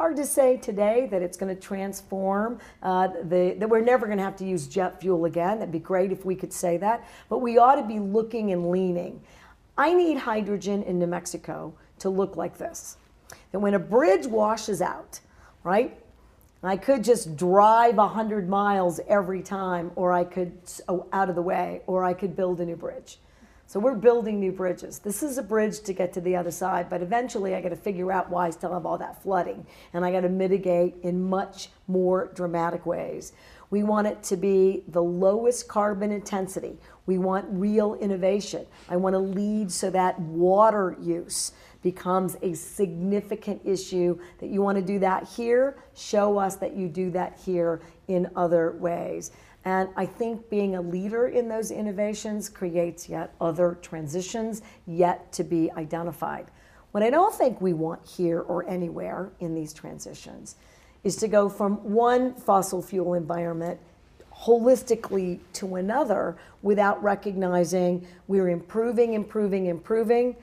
hard 0.00 0.16
to 0.16 0.24
say 0.24 0.56
today 0.56 1.06
that 1.10 1.20
it's 1.20 1.36
going 1.36 1.54
to 1.54 1.60
transform 1.60 2.58
uh, 2.82 3.08
the 3.24 3.54
that 3.58 3.68
we're 3.68 3.82
never 3.82 4.06
going 4.06 4.16
to 4.16 4.24
have 4.24 4.34
to 4.34 4.46
use 4.46 4.66
jet 4.66 4.98
fuel 4.98 5.26
again. 5.26 5.58
That'd 5.58 5.70
be 5.70 5.78
great 5.78 6.10
if 6.10 6.24
we 6.24 6.34
could 6.34 6.54
say 6.54 6.78
that. 6.78 7.06
But 7.28 7.40
we 7.40 7.58
ought 7.58 7.74
to 7.74 7.82
be 7.82 7.98
looking 7.98 8.50
and 8.50 8.70
leaning. 8.70 9.20
I 9.76 9.92
need 9.92 10.16
hydrogen 10.16 10.82
in 10.84 10.98
new 10.98 11.06
mexico 11.06 11.74
to 11.98 12.08
look 12.08 12.34
like 12.34 12.56
this. 12.56 12.96
That 13.52 13.58
when 13.58 13.74
a 13.74 13.78
bridge 13.78 14.26
washes 14.26 14.80
out 14.80 15.20
right 15.64 15.94
I 16.62 16.78
could 16.78 17.04
just 17.04 17.36
drive 17.36 17.96
100 17.96 18.48
miles 18.48 19.00
every 19.08 19.42
time, 19.42 19.92
or 19.96 20.12
I 20.12 20.24
could, 20.24 20.52
oh, 20.88 21.06
out 21.10 21.30
of 21.30 21.34
the 21.34 21.40
way, 21.40 21.80
or 21.86 22.04
I 22.04 22.12
could 22.12 22.36
build 22.36 22.60
a 22.60 22.66
new 22.66 22.76
bridge. 22.76 23.18
So 23.70 23.78
we're 23.78 23.94
building 23.94 24.40
new 24.40 24.50
bridges. 24.50 24.98
This 24.98 25.22
is 25.22 25.38
a 25.38 25.44
bridge 25.44 25.78
to 25.82 25.92
get 25.92 26.12
to 26.14 26.20
the 26.20 26.34
other 26.34 26.50
side, 26.50 26.90
but 26.90 27.02
eventually 27.02 27.54
I 27.54 27.60
got 27.60 27.68
to 27.68 27.76
figure 27.76 28.10
out 28.10 28.28
why 28.28 28.48
I 28.48 28.50
still 28.50 28.72
have 28.72 28.84
all 28.84 28.98
that 28.98 29.22
flooding, 29.22 29.64
and 29.92 30.04
I 30.04 30.10
got 30.10 30.22
to 30.22 30.28
mitigate 30.28 30.96
in 31.04 31.22
much 31.30 31.68
more 31.86 32.32
dramatic 32.34 32.84
ways. 32.84 33.32
We 33.70 33.84
want 33.84 34.08
it 34.08 34.24
to 34.24 34.36
be 34.36 34.82
the 34.88 35.04
lowest 35.04 35.68
carbon 35.68 36.10
intensity. 36.10 36.78
We 37.06 37.18
want 37.18 37.46
real 37.48 37.94
innovation. 37.94 38.66
I 38.88 38.96
want 38.96 39.14
to 39.14 39.20
lead 39.20 39.70
so 39.70 39.88
that 39.90 40.18
water 40.18 40.96
use 41.00 41.52
becomes 41.82 42.36
a 42.42 42.54
significant 42.54 43.62
issue 43.64 44.18
that 44.40 44.48
you 44.48 44.62
want 44.62 44.78
to 44.78 44.82
do 44.82 44.98
that 44.98 45.28
here, 45.28 45.78
show 45.94 46.38
us 46.38 46.56
that 46.56 46.74
you 46.74 46.88
do 46.88 47.12
that 47.12 47.38
here 47.38 47.82
in 48.08 48.28
other 48.34 48.72
ways. 48.72 49.30
And 49.64 49.90
I 49.96 50.06
think 50.06 50.48
being 50.48 50.76
a 50.76 50.80
leader 50.80 51.28
in 51.28 51.48
those 51.48 51.70
innovations 51.70 52.48
creates 52.48 53.08
yet 53.08 53.34
other 53.40 53.78
transitions 53.82 54.62
yet 54.86 55.32
to 55.32 55.44
be 55.44 55.70
identified. 55.72 56.46
What 56.92 57.02
I 57.02 57.10
don't 57.10 57.34
think 57.34 57.60
we 57.60 57.72
want 57.72 58.04
here 58.06 58.40
or 58.40 58.68
anywhere 58.68 59.30
in 59.40 59.54
these 59.54 59.72
transitions 59.72 60.56
is 61.04 61.16
to 61.16 61.28
go 61.28 61.48
from 61.48 61.76
one 61.84 62.34
fossil 62.34 62.82
fuel 62.82 63.14
environment 63.14 63.78
holistically 64.34 65.38
to 65.52 65.76
another 65.76 66.36
without 66.62 67.02
recognizing 67.02 68.06
we're 68.26 68.48
improving, 68.48 69.12
improving, 69.14 69.66
improving 69.66 70.34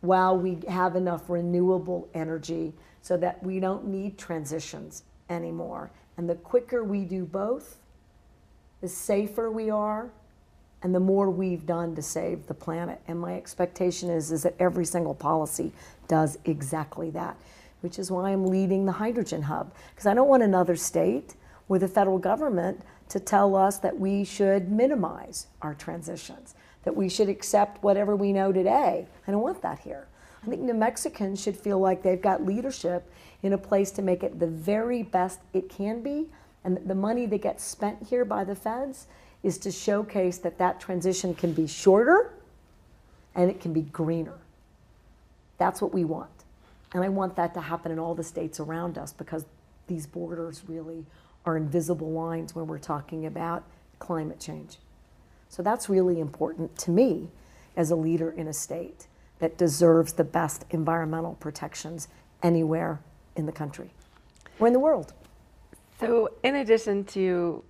while 0.00 0.36
we 0.36 0.58
have 0.68 0.96
enough 0.96 1.28
renewable 1.30 2.08
energy 2.14 2.72
so 3.02 3.16
that 3.16 3.42
we 3.42 3.60
don't 3.60 3.86
need 3.86 4.18
transitions 4.18 5.04
anymore. 5.30 5.90
And 6.16 6.28
the 6.28 6.34
quicker 6.34 6.84
we 6.84 7.04
do 7.04 7.24
both, 7.24 7.78
the 8.80 8.88
safer 8.88 9.50
we 9.50 9.70
are 9.70 10.10
and 10.82 10.94
the 10.94 11.00
more 11.00 11.28
we've 11.30 11.66
done 11.66 11.94
to 11.96 12.02
save 12.02 12.46
the 12.46 12.54
planet. 12.54 13.00
And 13.08 13.18
my 13.18 13.34
expectation 13.34 14.10
is, 14.10 14.30
is 14.30 14.44
that 14.44 14.54
every 14.60 14.84
single 14.84 15.14
policy 15.14 15.72
does 16.06 16.38
exactly 16.44 17.10
that, 17.10 17.36
which 17.80 17.98
is 17.98 18.10
why 18.10 18.30
I'm 18.30 18.46
leading 18.46 18.86
the 18.86 18.92
Hydrogen 18.92 19.42
Hub, 19.42 19.72
because 19.90 20.06
I 20.06 20.14
don't 20.14 20.28
want 20.28 20.42
another 20.42 20.76
state 20.76 21.34
or 21.68 21.78
the 21.78 21.88
federal 21.88 22.18
government 22.18 22.80
to 23.08 23.18
tell 23.18 23.56
us 23.56 23.78
that 23.78 23.98
we 23.98 24.24
should 24.24 24.70
minimize 24.70 25.46
our 25.62 25.74
transitions, 25.74 26.54
that 26.84 26.94
we 26.94 27.08
should 27.08 27.28
accept 27.28 27.82
whatever 27.82 28.14
we 28.14 28.32
know 28.32 28.52
today. 28.52 29.06
I 29.26 29.30
don't 29.30 29.42
want 29.42 29.62
that 29.62 29.80
here. 29.80 30.06
I 30.42 30.46
think 30.46 30.62
New 30.62 30.74
Mexicans 30.74 31.42
should 31.42 31.56
feel 31.56 31.80
like 31.80 32.02
they've 32.02 32.20
got 32.20 32.44
leadership 32.44 33.10
in 33.42 33.52
a 33.52 33.58
place 33.58 33.90
to 33.92 34.02
make 34.02 34.22
it 34.22 34.38
the 34.38 34.46
very 34.46 35.02
best 35.02 35.40
it 35.52 35.68
can 35.68 36.02
be 36.02 36.28
and 36.68 36.86
the 36.86 36.94
money 36.94 37.24
that 37.24 37.40
gets 37.40 37.64
spent 37.64 38.08
here 38.10 38.26
by 38.26 38.44
the 38.44 38.54
feds 38.54 39.06
is 39.42 39.56
to 39.56 39.70
showcase 39.70 40.36
that 40.36 40.58
that 40.58 40.78
transition 40.78 41.34
can 41.34 41.54
be 41.54 41.66
shorter 41.66 42.34
and 43.34 43.50
it 43.50 43.58
can 43.58 43.72
be 43.72 43.80
greener. 43.80 44.36
That's 45.56 45.80
what 45.80 45.94
we 45.94 46.04
want. 46.04 46.44
And 46.92 47.02
I 47.02 47.08
want 47.08 47.36
that 47.36 47.54
to 47.54 47.62
happen 47.62 47.90
in 47.90 47.98
all 47.98 48.14
the 48.14 48.22
states 48.22 48.60
around 48.60 48.98
us 48.98 49.14
because 49.14 49.46
these 49.86 50.06
borders 50.06 50.62
really 50.68 51.06
are 51.46 51.56
invisible 51.56 52.10
lines 52.10 52.54
when 52.54 52.66
we're 52.66 52.78
talking 52.78 53.24
about 53.24 53.64
climate 53.98 54.38
change. 54.38 54.76
So 55.48 55.62
that's 55.62 55.88
really 55.88 56.20
important 56.20 56.76
to 56.80 56.90
me 56.90 57.28
as 57.78 57.90
a 57.90 57.96
leader 57.96 58.30
in 58.30 58.46
a 58.46 58.52
state 58.52 59.06
that 59.38 59.56
deserves 59.56 60.12
the 60.12 60.24
best 60.24 60.66
environmental 60.68 61.36
protections 61.40 62.08
anywhere 62.42 63.00
in 63.36 63.46
the 63.46 63.52
country 63.52 63.88
or 64.58 64.66
in 64.66 64.74
the 64.74 64.80
world. 64.80 65.14
So, 65.98 66.30
in 66.44 66.54
addition 66.56 67.04
to 67.06 67.64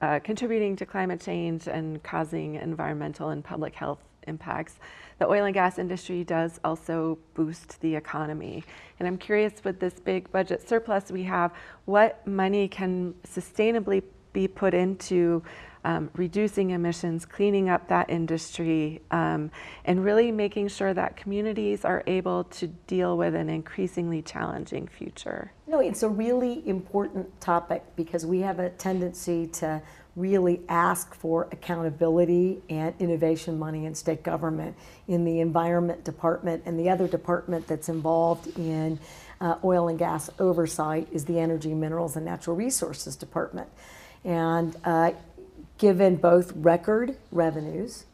uh, 0.00 0.20
contributing 0.20 0.76
to 0.76 0.86
climate 0.86 1.20
change 1.20 1.66
and 1.66 2.00
causing 2.04 2.54
environmental 2.54 3.30
and 3.30 3.42
public 3.42 3.74
health 3.74 3.98
impacts, 4.28 4.76
the 5.18 5.26
oil 5.26 5.44
and 5.44 5.54
gas 5.54 5.80
industry 5.80 6.22
does 6.22 6.60
also 6.62 7.18
boost 7.34 7.80
the 7.80 7.96
economy. 7.96 8.62
And 9.00 9.08
I'm 9.08 9.18
curious 9.18 9.64
with 9.64 9.80
this 9.80 9.94
big 9.94 10.30
budget 10.30 10.68
surplus 10.68 11.10
we 11.10 11.24
have, 11.24 11.52
what 11.84 12.24
money 12.28 12.68
can 12.68 13.12
sustainably 13.26 14.04
be 14.32 14.46
put 14.46 14.72
into 14.72 15.42
um, 15.84 16.10
reducing 16.14 16.70
emissions, 16.70 17.26
cleaning 17.26 17.68
up 17.68 17.88
that 17.88 18.08
industry, 18.10 19.02
um, 19.10 19.50
and 19.84 20.02
really 20.02 20.32
making 20.32 20.68
sure 20.68 20.94
that 20.94 21.16
communities 21.16 21.84
are 21.84 22.02
able 22.06 22.44
to 22.44 22.66
deal 22.66 23.16
with 23.16 23.34
an 23.34 23.48
increasingly 23.48 24.22
challenging 24.22 24.86
future. 24.86 25.52
No, 25.66 25.80
it's 25.80 26.02
a 26.02 26.08
really 26.08 26.66
important 26.66 27.40
topic 27.40 27.82
because 27.96 28.24
we 28.24 28.40
have 28.40 28.58
a 28.58 28.70
tendency 28.70 29.46
to 29.48 29.82
really 30.16 30.60
ask 30.68 31.14
for 31.14 31.48
accountability 31.50 32.62
and 32.70 32.94
innovation 33.00 33.58
money 33.58 33.84
in 33.84 33.94
state 33.94 34.22
government 34.22 34.76
in 35.08 35.24
the 35.24 35.40
environment 35.40 36.04
department 36.04 36.62
and 36.66 36.78
the 36.78 36.88
other 36.88 37.08
department 37.08 37.66
that's 37.66 37.88
involved 37.88 38.46
in 38.56 38.98
uh, 39.40 39.56
oil 39.64 39.88
and 39.88 39.98
gas 39.98 40.30
oversight 40.38 41.08
is 41.10 41.24
the 41.24 41.38
energy 41.40 41.74
minerals 41.74 42.14
and 42.14 42.24
natural 42.24 42.54
resources 42.54 43.16
department 43.16 43.68
and 44.24 44.76
uh, 44.84 45.10
given 45.78 46.16
both 46.16 46.52
record 46.54 47.16
revenues 47.30 48.04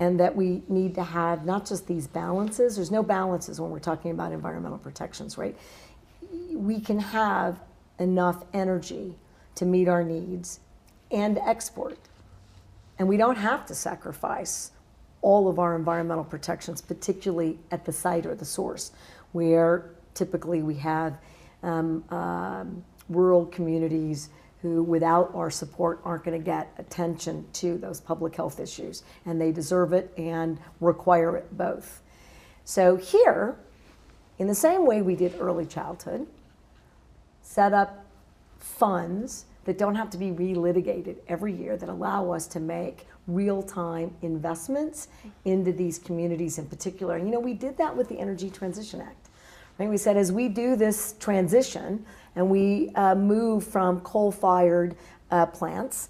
and 0.00 0.18
that 0.20 0.36
we 0.36 0.62
need 0.68 0.94
to 0.94 1.02
have 1.02 1.44
not 1.44 1.66
just 1.66 1.86
these 1.86 2.06
balances 2.06 2.76
there's 2.76 2.90
no 2.90 3.02
balances 3.02 3.60
when 3.60 3.70
we're 3.70 3.78
talking 3.78 4.10
about 4.10 4.32
environmental 4.32 4.78
protections 4.78 5.38
right? 5.38 5.56
We 6.52 6.80
can 6.80 6.98
have 6.98 7.58
enough 7.98 8.44
energy 8.52 9.14
to 9.56 9.64
meet 9.64 9.88
our 9.88 10.04
needs 10.04 10.60
and 11.10 11.38
export. 11.38 11.98
And 12.98 13.08
we 13.08 13.16
don't 13.16 13.36
have 13.36 13.66
to 13.66 13.74
sacrifice 13.74 14.72
all 15.20 15.48
of 15.48 15.58
our 15.58 15.74
environmental 15.74 16.24
protections 16.24 16.80
particularly 16.80 17.58
at 17.70 17.84
the 17.84 17.92
site 17.92 18.24
or 18.24 18.34
the 18.34 18.44
source 18.44 18.92
where 19.32 19.90
typically 20.14 20.62
we 20.62 20.74
have 20.74 21.18
um, 21.62 22.04
um, 22.10 22.84
rural 23.08 23.46
communities 23.46 24.30
who, 24.62 24.82
without 24.82 25.30
our 25.34 25.50
support, 25.50 26.00
aren't 26.04 26.24
going 26.24 26.38
to 26.38 26.44
get 26.44 26.72
attention 26.78 27.46
to 27.54 27.78
those 27.78 28.00
public 28.00 28.34
health 28.34 28.58
issues. 28.58 29.04
And 29.24 29.40
they 29.40 29.52
deserve 29.52 29.92
it 29.92 30.12
and 30.16 30.58
require 30.80 31.36
it 31.36 31.56
both. 31.56 32.02
So, 32.64 32.96
here, 32.96 33.56
in 34.38 34.46
the 34.46 34.54
same 34.54 34.84
way 34.84 35.02
we 35.02 35.16
did 35.16 35.34
early 35.40 35.66
childhood, 35.66 36.26
set 37.42 37.72
up 37.72 38.04
funds 38.58 39.46
that 39.64 39.78
don't 39.78 39.94
have 39.94 40.10
to 40.10 40.18
be 40.18 40.30
relitigated 40.30 41.16
every 41.28 41.52
year 41.52 41.76
that 41.76 41.88
allow 41.88 42.30
us 42.30 42.46
to 42.46 42.60
make 42.60 43.06
real 43.26 43.62
time 43.62 44.14
investments 44.22 45.08
into 45.44 45.72
these 45.72 45.98
communities 45.98 46.58
in 46.58 46.66
particular. 46.66 47.16
And 47.16 47.26
you 47.26 47.32
know, 47.32 47.40
we 47.40 47.54
did 47.54 47.76
that 47.76 47.94
with 47.94 48.08
the 48.08 48.18
Energy 48.18 48.50
Transition 48.50 49.00
Act. 49.00 49.28
Right? 49.78 49.88
We 49.88 49.98
said 49.98 50.16
as 50.16 50.32
we 50.32 50.48
do 50.48 50.74
this 50.74 51.14
transition, 51.20 52.04
and 52.38 52.48
we 52.48 52.90
uh, 52.94 53.16
move 53.16 53.64
from 53.64 54.00
coal 54.02 54.30
fired 54.30 54.94
uh, 55.32 55.44
plants, 55.44 56.08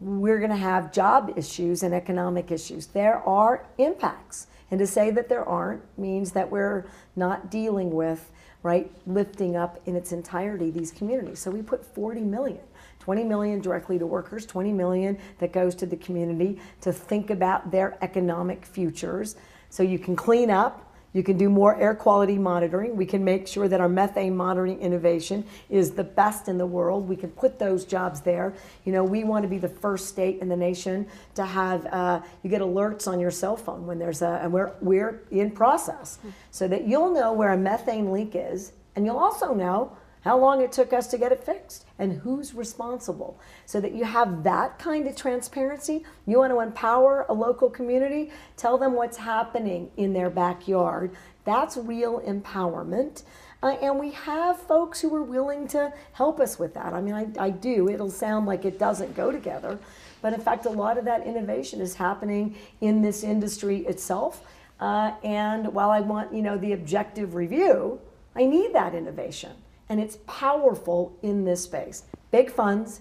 we're 0.00 0.38
going 0.38 0.50
to 0.50 0.56
have 0.56 0.92
job 0.92 1.34
issues 1.36 1.82
and 1.82 1.92
economic 1.92 2.50
issues. 2.50 2.86
There 2.86 3.18
are 3.28 3.66
impacts. 3.76 4.46
And 4.70 4.80
to 4.80 4.86
say 4.86 5.10
that 5.10 5.28
there 5.28 5.44
aren't 5.44 5.82
means 5.98 6.32
that 6.32 6.50
we're 6.50 6.86
not 7.16 7.50
dealing 7.50 7.90
with, 7.90 8.30
right, 8.62 8.90
lifting 9.06 9.56
up 9.56 9.78
in 9.84 9.94
its 9.94 10.10
entirety 10.10 10.70
these 10.70 10.90
communities. 10.90 11.38
So 11.38 11.50
we 11.50 11.60
put 11.60 11.84
40 11.84 12.22
million. 12.22 12.60
20 13.00 13.22
million 13.24 13.60
directly 13.60 13.98
to 13.98 14.06
workers, 14.06 14.46
20 14.46 14.72
million 14.72 15.18
that 15.38 15.52
goes 15.52 15.74
to 15.74 15.84
the 15.84 15.96
community 15.96 16.58
to 16.80 16.94
think 16.94 17.28
about 17.28 17.70
their 17.70 17.98
economic 18.00 18.64
futures. 18.64 19.36
So 19.68 19.82
you 19.82 19.98
can 19.98 20.16
clean 20.16 20.50
up 20.50 20.85
you 21.12 21.22
can 21.22 21.38
do 21.38 21.48
more 21.48 21.76
air 21.76 21.94
quality 21.94 22.36
monitoring. 22.36 22.94
We 22.96 23.06
can 23.06 23.24
make 23.24 23.46
sure 23.46 23.68
that 23.68 23.80
our 23.80 23.88
methane 23.88 24.36
monitoring 24.36 24.78
innovation 24.80 25.44
is 25.70 25.92
the 25.92 26.04
best 26.04 26.48
in 26.48 26.58
the 26.58 26.66
world. 26.66 27.08
We 27.08 27.16
can 27.16 27.30
put 27.30 27.58
those 27.58 27.84
jobs 27.84 28.20
there. 28.20 28.52
You 28.84 28.92
know, 28.92 29.02
we 29.02 29.24
want 29.24 29.42
to 29.42 29.48
be 29.48 29.58
the 29.58 29.68
first 29.68 30.08
state 30.08 30.40
in 30.40 30.48
the 30.48 30.56
nation 30.56 31.06
to 31.34 31.44
have 31.44 31.86
uh, 31.86 32.20
you 32.42 32.50
get 32.50 32.60
alerts 32.60 33.08
on 33.08 33.18
your 33.18 33.30
cell 33.30 33.56
phone 33.56 33.86
when 33.86 33.98
there's 33.98 34.22
a 34.22 34.40
and 34.42 34.52
we're 34.52 34.72
we're 34.80 35.22
in 35.30 35.50
process, 35.50 36.18
so 36.50 36.68
that 36.68 36.86
you'll 36.86 37.12
know 37.12 37.32
where 37.32 37.52
a 37.52 37.56
methane 37.56 38.12
leak 38.12 38.32
is, 38.34 38.72
and 38.94 39.06
you'll 39.06 39.18
also 39.18 39.54
know 39.54 39.96
how 40.26 40.36
long 40.36 40.60
it 40.60 40.72
took 40.72 40.92
us 40.92 41.06
to 41.06 41.18
get 41.18 41.30
it 41.30 41.44
fixed, 41.44 41.86
and 42.00 42.12
who's 42.12 42.52
responsible. 42.52 43.38
So 43.64 43.80
that 43.80 43.94
you 43.94 44.02
have 44.02 44.42
that 44.42 44.76
kind 44.76 45.06
of 45.06 45.14
transparency. 45.14 46.04
You 46.26 46.38
want 46.38 46.52
to 46.52 46.58
empower 46.58 47.26
a 47.28 47.32
local 47.32 47.70
community, 47.70 48.32
tell 48.56 48.76
them 48.76 48.94
what's 48.94 49.16
happening 49.16 49.88
in 49.96 50.12
their 50.12 50.28
backyard. 50.28 51.14
That's 51.44 51.76
real 51.76 52.20
empowerment. 52.22 53.22
Uh, 53.62 53.76
and 53.80 54.00
we 54.00 54.10
have 54.10 54.58
folks 54.58 55.00
who 55.00 55.14
are 55.14 55.22
willing 55.22 55.68
to 55.68 55.92
help 56.14 56.40
us 56.40 56.58
with 56.58 56.74
that. 56.74 56.92
I 56.92 57.00
mean, 57.00 57.14
I, 57.14 57.28
I 57.38 57.50
do. 57.50 57.88
It'll 57.88 58.10
sound 58.10 58.46
like 58.46 58.64
it 58.64 58.80
doesn't 58.80 59.14
go 59.14 59.30
together. 59.30 59.78
But 60.22 60.32
in 60.32 60.40
fact, 60.40 60.66
a 60.66 60.70
lot 60.70 60.98
of 60.98 61.04
that 61.04 61.24
innovation 61.24 61.80
is 61.80 61.94
happening 61.94 62.56
in 62.80 63.00
this 63.00 63.22
industry 63.22 63.86
itself. 63.86 64.42
Uh, 64.80 65.12
and 65.22 65.72
while 65.72 65.90
I 65.90 66.00
want, 66.00 66.34
you 66.34 66.42
know, 66.42 66.58
the 66.58 66.72
objective 66.72 67.36
review, 67.36 68.00
I 68.34 68.44
need 68.44 68.72
that 68.74 68.92
innovation 68.92 69.52
and 69.88 70.00
it's 70.00 70.18
powerful 70.26 71.16
in 71.22 71.44
this 71.44 71.62
space. 71.62 72.04
Big 72.30 72.50
funds, 72.50 73.00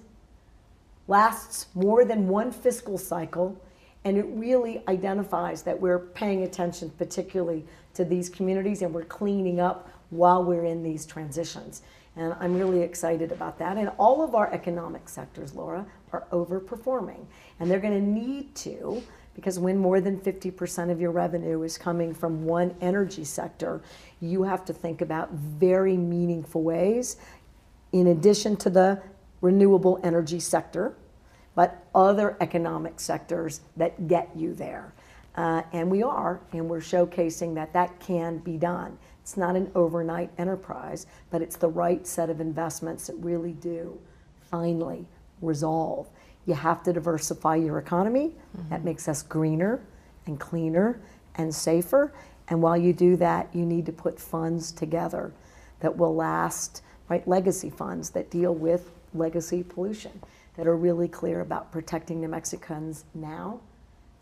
lasts 1.08 1.68
more 1.76 2.04
than 2.04 2.28
one 2.28 2.52
fiscal 2.52 2.98
cycle, 2.98 3.60
and 4.04 4.18
it 4.18 4.26
really 4.30 4.84
identifies 4.88 5.64
that 5.64 5.80
we're 5.80 6.00
paying 6.00 6.44
attention 6.44 6.92
particularly 6.98 7.66
to 7.94 8.06
these 8.06 8.30
communities 8.30 8.82
and 8.82 8.94
we're 8.94 9.04
cleaning 9.06 9.60
up 9.60 9.90
while 10.10 10.44
we're 10.44 10.66
in 10.66 10.84
these 10.84 11.06
transitions. 11.06 11.82
And 12.16 12.36
I'm 12.40 12.56
really 12.56 12.82
excited 12.82 13.32
about 13.32 13.58
that. 13.60 13.78
And 13.78 13.90
all 13.98 14.24
of 14.24 14.36
our 14.36 14.52
economic 14.54 15.10
sectors, 15.10 15.54
Laura, 15.54 15.86
are 16.14 16.26
overperforming. 16.32 17.26
And 17.60 17.70
they're 17.70 17.80
going 17.80 18.00
to 18.00 18.10
need 18.10 18.56
to 18.56 19.04
because 19.36 19.60
when 19.60 19.78
more 19.78 20.00
than 20.00 20.18
50% 20.18 20.90
of 20.90 21.02
your 21.02 21.12
revenue 21.12 21.64
is 21.64 21.78
coming 21.78 22.14
from 22.14 22.46
one 22.46 22.74
energy 22.80 23.26
sector, 23.26 23.82
you 24.22 24.44
have 24.44 24.66
to 24.66 24.74
think 24.74 25.02
about 25.02 25.32
very 25.32 25.98
meaningful 25.98 26.64
ways, 26.64 27.18
in 27.92 28.08
addition 28.08 28.58
to 28.58 28.70
the 28.70 29.02
renewable 29.42 30.00
energy 30.04 30.40
sector, 30.40 30.96
but 31.54 31.86
other 31.94 32.36
economic 32.42 33.00
sectors 33.00 33.62
that 33.78 34.08
get 34.08 34.30
you 34.36 34.54
there. 34.54 34.94
Uh, 35.36 35.62
and 35.74 35.90
we 35.92 36.02
are, 36.02 36.40
and 36.54 36.68
we're 36.70 36.80
showcasing 36.80 37.56
that 37.56 37.74
that 37.74 38.00
can 38.00 38.38
be 38.40 38.58
done. 38.58 38.98
It's 39.22 39.38
not 39.38 39.56
an 39.56 39.72
overnight 39.76 40.30
enterprise, 40.38 41.08
but 41.30 41.42
it's 41.42 41.58
the 41.58 41.70
right 41.70 42.06
set 42.08 42.30
of 42.30 42.40
investments 42.40 43.08
that 43.08 43.16
really 43.16 43.54
do 43.54 44.00
finally 44.50 45.06
resolve 45.42 46.08
you 46.46 46.54
have 46.54 46.84
to 46.84 46.94
diversify 46.94 47.56
your 47.56 47.80
economy. 47.80 48.34
Mm-hmm. 48.58 48.70
That 48.70 48.84
makes 48.84 49.08
us 49.08 49.24
greener 49.24 49.82
and 50.26 50.40
cleaner 50.40 51.02
and 51.36 51.54
safer. 51.54 52.14
And 52.48 52.62
while 52.62 52.78
you 52.78 52.94
do 52.94 53.16
that, 53.18 53.50
you 53.54 53.66
need 53.66 53.86
to 53.88 53.92
put 53.92 54.20
funds 54.20 54.72
together 54.72 55.32
that 55.80 55.98
will 55.98 56.16
last, 56.16 56.84
right? 57.10 57.28
Legacy 57.28 57.70
funds 57.70 58.12
that 58.12 58.30
deal 58.30 58.54
with 58.54 58.92
legacy 59.14 59.64
pollution, 59.64 60.22
that 60.58 60.68
are 60.68 60.76
really 60.76 61.08
clear 61.08 61.42
about 61.42 61.72
protecting 61.72 62.22
New 62.22 62.28
Mexicans 62.28 63.06
now 63.14 63.60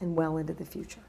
and 0.02 0.16
well 0.16 0.38
into 0.38 0.54
the 0.54 0.66
future. 0.66 1.00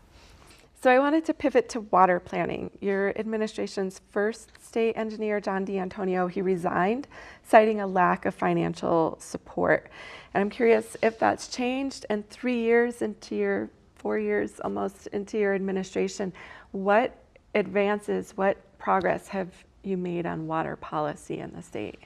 So 0.82 0.90
I 0.90 0.98
wanted 0.98 1.24
to 1.24 1.34
pivot 1.34 1.70
to 1.70 1.80
water 1.80 2.20
planning. 2.20 2.70
Your 2.80 3.18
administration's 3.18 4.02
first 4.10 4.52
state 4.60 4.92
engineer, 4.98 5.40
John 5.40 5.64
D'Antonio, 5.64 6.26
he 6.26 6.42
resigned, 6.42 7.08
citing 7.42 7.80
a 7.80 7.86
lack 7.86 8.26
of 8.26 8.34
financial 8.34 9.16
support. 9.18 9.88
And 10.34 10.42
I'm 10.42 10.50
curious 10.50 10.94
if 11.02 11.18
that's 11.18 11.48
changed. 11.48 12.04
And 12.10 12.28
three 12.28 12.60
years 12.60 13.00
into 13.00 13.34
your, 13.34 13.70
four 13.94 14.18
years 14.18 14.60
almost 14.62 15.06
into 15.06 15.38
your 15.38 15.54
administration, 15.54 16.34
what 16.74 17.16
advances, 17.54 18.36
what 18.36 18.56
progress 18.78 19.28
have 19.28 19.48
you 19.84 19.96
made 19.96 20.26
on 20.26 20.46
water 20.46 20.74
policy 20.74 21.38
in 21.38 21.52
the 21.54 21.62
state? 21.62 22.00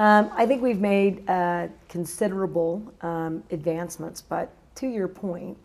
Um, 0.00 0.30
I 0.34 0.46
think 0.46 0.62
we've 0.62 0.80
made 0.80 1.28
uh, 1.30 1.68
considerable 1.88 2.92
um, 3.02 3.44
advancements, 3.52 4.20
but 4.20 4.50
to 4.76 4.88
your 4.88 5.06
point, 5.06 5.56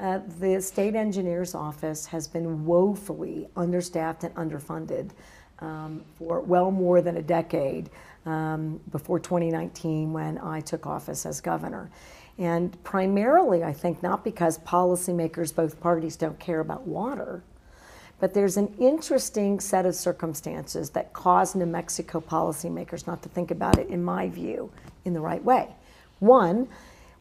uh, 0.00 0.20
the 0.40 0.60
state 0.60 0.96
engineer's 0.96 1.54
office 1.54 2.04
has 2.06 2.26
been 2.26 2.64
woefully 2.64 3.46
understaffed 3.56 4.24
and 4.24 4.34
underfunded 4.34 5.10
um, 5.60 6.02
for 6.18 6.40
well 6.40 6.72
more 6.72 7.00
than 7.00 7.18
a 7.18 7.22
decade 7.22 7.90
um, 8.26 8.80
before 8.90 9.20
2019 9.20 10.12
when 10.12 10.38
I 10.38 10.60
took 10.60 10.84
office 10.84 11.24
as 11.26 11.40
governor. 11.40 11.90
And 12.38 12.82
primarily, 12.82 13.62
I 13.62 13.72
think, 13.72 14.02
not 14.02 14.24
because 14.24 14.58
policymakers, 14.58 15.54
both 15.54 15.78
parties, 15.78 16.16
don't 16.16 16.40
care 16.40 16.58
about 16.58 16.88
water, 16.88 17.44
but 18.20 18.34
there's 18.34 18.56
an 18.56 18.74
interesting 18.78 19.60
set 19.60 19.86
of 19.86 19.94
circumstances 19.94 20.90
that 20.90 21.12
cause 21.12 21.54
New 21.54 21.66
Mexico 21.66 22.20
policymakers 22.20 23.06
not 23.06 23.22
to 23.22 23.28
think 23.28 23.50
about 23.50 23.78
it, 23.78 23.88
in 23.88 24.02
my 24.02 24.28
view, 24.28 24.70
in 25.04 25.12
the 25.12 25.20
right 25.20 25.42
way. 25.42 25.68
One, 26.20 26.68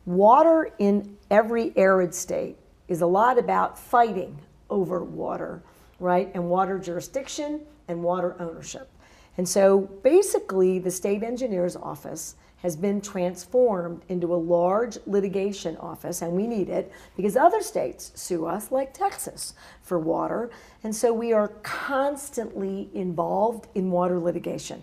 water 0.05 0.71
in 0.79 1.17
every 1.29 1.73
arid 1.75 2.13
state 2.13 2.57
is 2.87 3.01
a 3.01 3.05
lot 3.05 3.37
about 3.37 3.77
fighting 3.77 4.37
over 4.69 5.03
water, 5.03 5.61
right? 5.99 6.31
And 6.33 6.49
water 6.49 6.79
jurisdiction 6.79 7.61
and 7.87 8.03
water 8.03 8.35
ownership. 8.39 8.89
And 9.37 9.47
so 9.47 9.81
basically, 10.03 10.79
the 10.79 10.91
state 10.91 11.23
engineer's 11.23 11.75
office 11.75 12.35
has 12.63 12.75
been 12.75 13.01
transformed 13.01 14.01
into 14.09 14.33
a 14.33 14.35
large 14.35 14.97
litigation 15.05 15.77
office, 15.77 16.21
and 16.21 16.31
we 16.31 16.47
need 16.47 16.69
it 16.69 16.91
because 17.15 17.35
other 17.35 17.61
states 17.61 18.11
sue 18.15 18.45
us, 18.45 18.71
like 18.71 18.93
Texas, 18.93 19.53
for 19.81 19.99
water. 19.99 20.49
And 20.83 20.95
so 20.95 21.13
we 21.13 21.33
are 21.33 21.49
constantly 21.61 22.89
involved 22.93 23.67
in 23.75 23.91
water 23.91 24.17
litigation 24.17 24.81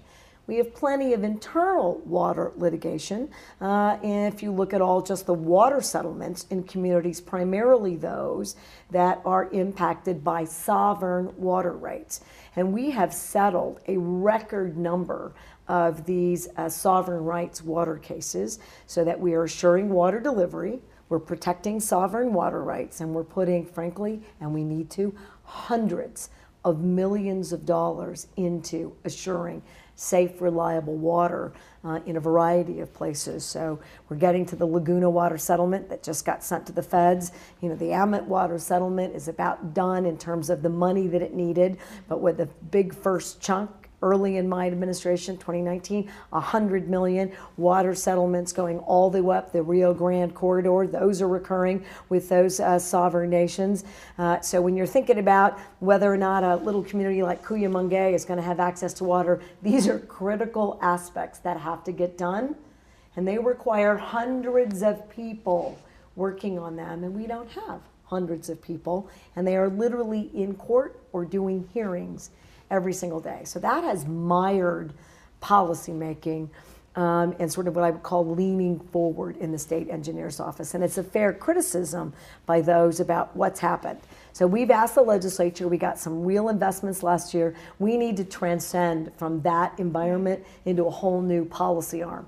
We 0.50 0.56
have 0.56 0.74
plenty 0.74 1.12
of 1.12 1.22
internal 1.22 1.98
water 2.04 2.50
litigation. 2.56 3.30
Uh, 3.60 3.98
and 4.02 4.34
if 4.34 4.42
you 4.42 4.50
look 4.50 4.74
at 4.74 4.80
all 4.82 5.00
just 5.00 5.26
the 5.26 5.32
water 5.32 5.80
settlements 5.80 6.46
in 6.50 6.64
communities, 6.64 7.20
primarily 7.20 7.94
those 7.94 8.56
that 8.90 9.22
are 9.24 9.48
impacted 9.52 10.24
by 10.24 10.44
sovereign 10.44 11.32
water 11.36 11.72
rights. 11.72 12.22
And 12.56 12.72
we 12.72 12.90
have 12.90 13.14
settled 13.14 13.78
a 13.86 13.96
record 13.96 14.76
number 14.76 15.34
of 15.70 16.04
these 16.04 16.48
uh, 16.56 16.68
sovereign 16.68 17.22
rights 17.22 17.62
water 17.62 17.96
cases 17.96 18.58
so 18.88 19.04
that 19.04 19.20
we 19.20 19.34
are 19.34 19.44
assuring 19.44 19.88
water 19.88 20.18
delivery, 20.18 20.80
we're 21.08 21.20
protecting 21.20 21.78
sovereign 21.78 22.32
water 22.32 22.62
rights, 22.64 23.00
and 23.00 23.14
we're 23.14 23.22
putting, 23.22 23.64
frankly, 23.64 24.20
and 24.40 24.52
we 24.52 24.64
need 24.64 24.90
to, 24.90 25.14
hundreds 25.44 26.30
of 26.64 26.80
millions 26.80 27.52
of 27.52 27.64
dollars 27.64 28.26
into 28.36 28.92
assuring 29.04 29.62
safe, 29.94 30.40
reliable 30.40 30.96
water 30.96 31.52
uh, 31.84 32.00
in 32.04 32.16
a 32.16 32.20
variety 32.20 32.80
of 32.80 32.92
places. 32.92 33.44
So 33.44 33.78
we're 34.08 34.16
getting 34.16 34.44
to 34.46 34.56
the 34.56 34.66
Laguna 34.66 35.08
water 35.08 35.38
settlement 35.38 35.88
that 35.88 36.02
just 36.02 36.24
got 36.24 36.42
sent 36.42 36.66
to 36.66 36.72
the 36.72 36.82
feds. 36.82 37.30
You 37.60 37.68
know, 37.68 37.76
the 37.76 37.86
Aamodt 37.86 38.24
water 38.24 38.58
settlement 38.58 39.14
is 39.14 39.28
about 39.28 39.72
done 39.72 40.04
in 40.04 40.18
terms 40.18 40.50
of 40.50 40.62
the 40.62 40.68
money 40.68 41.06
that 41.06 41.22
it 41.22 41.32
needed, 41.32 41.78
but 42.08 42.20
with 42.20 42.38
the 42.38 42.46
big 42.46 42.92
first 42.92 43.40
chunk 43.40 43.70
early 44.02 44.36
in 44.36 44.48
my 44.48 44.66
administration, 44.66 45.36
2019, 45.36 46.10
100 46.30 46.88
million 46.88 47.32
water 47.56 47.94
settlements 47.94 48.52
going 48.52 48.78
all 48.80 49.10
the 49.10 49.22
way 49.22 49.36
up 49.36 49.52
the 49.52 49.62
Rio 49.62 49.92
Grande 49.92 50.34
corridor. 50.34 50.86
Those 50.86 51.20
are 51.20 51.28
recurring 51.28 51.84
with 52.08 52.28
those 52.28 52.60
uh, 52.60 52.78
sovereign 52.78 53.30
nations. 53.30 53.84
Uh, 54.18 54.40
so 54.40 54.60
when 54.60 54.76
you're 54.76 54.86
thinking 54.86 55.18
about 55.18 55.58
whether 55.80 56.12
or 56.12 56.16
not 56.16 56.42
a 56.44 56.56
little 56.56 56.82
community 56.82 57.22
like 57.22 57.44
Cuyamungue 57.44 58.14
is 58.14 58.24
going 58.24 58.38
to 58.38 58.44
have 58.44 58.60
access 58.60 58.94
to 58.94 59.04
water, 59.04 59.40
these 59.62 59.86
are 59.86 59.98
critical 59.98 60.78
aspects 60.82 61.38
that 61.40 61.58
have 61.58 61.84
to 61.84 61.92
get 61.92 62.16
done. 62.16 62.56
And 63.16 63.26
they 63.26 63.38
require 63.38 63.96
hundreds 63.96 64.82
of 64.82 65.10
people 65.10 65.78
working 66.16 66.58
on 66.58 66.76
them, 66.76 67.04
and 67.04 67.14
we 67.14 67.26
don't 67.26 67.50
have 67.50 67.80
hundreds 68.04 68.48
of 68.48 68.60
people, 68.60 69.08
and 69.36 69.46
they 69.46 69.56
are 69.56 69.68
literally 69.68 70.30
in 70.34 70.54
court 70.54 71.00
or 71.12 71.24
doing 71.24 71.68
hearings 71.72 72.30
every 72.70 72.92
single 72.92 73.20
day. 73.20 73.42
So 73.44 73.58
that 73.60 73.84
has 73.84 74.06
mired 74.06 74.92
policymaking 75.42 76.48
um, 76.96 77.36
and 77.38 77.50
sort 77.50 77.68
of 77.68 77.76
what 77.76 77.84
I 77.84 77.90
would 77.90 78.02
call 78.02 78.26
leaning 78.26 78.80
forward 78.80 79.36
in 79.36 79.52
the 79.52 79.58
state 79.58 79.88
engineer's 79.88 80.40
office. 80.40 80.74
And 80.74 80.82
it's 80.82 80.98
a 80.98 81.04
fair 81.04 81.32
criticism 81.32 82.12
by 82.46 82.60
those 82.60 82.98
about 82.98 83.34
what's 83.36 83.60
happened. 83.60 84.00
So 84.32 84.46
we've 84.46 84.70
asked 84.70 84.96
the 84.96 85.02
legislature, 85.02 85.68
we 85.68 85.78
got 85.78 85.98
some 85.98 86.24
real 86.24 86.48
investments 86.48 87.02
last 87.02 87.32
year. 87.32 87.54
We 87.78 87.96
need 87.96 88.16
to 88.16 88.24
transcend 88.24 89.12
from 89.16 89.40
that 89.42 89.78
environment 89.78 90.44
into 90.64 90.84
a 90.86 90.90
whole 90.90 91.22
new 91.22 91.44
policy 91.44 92.02
arm. 92.02 92.26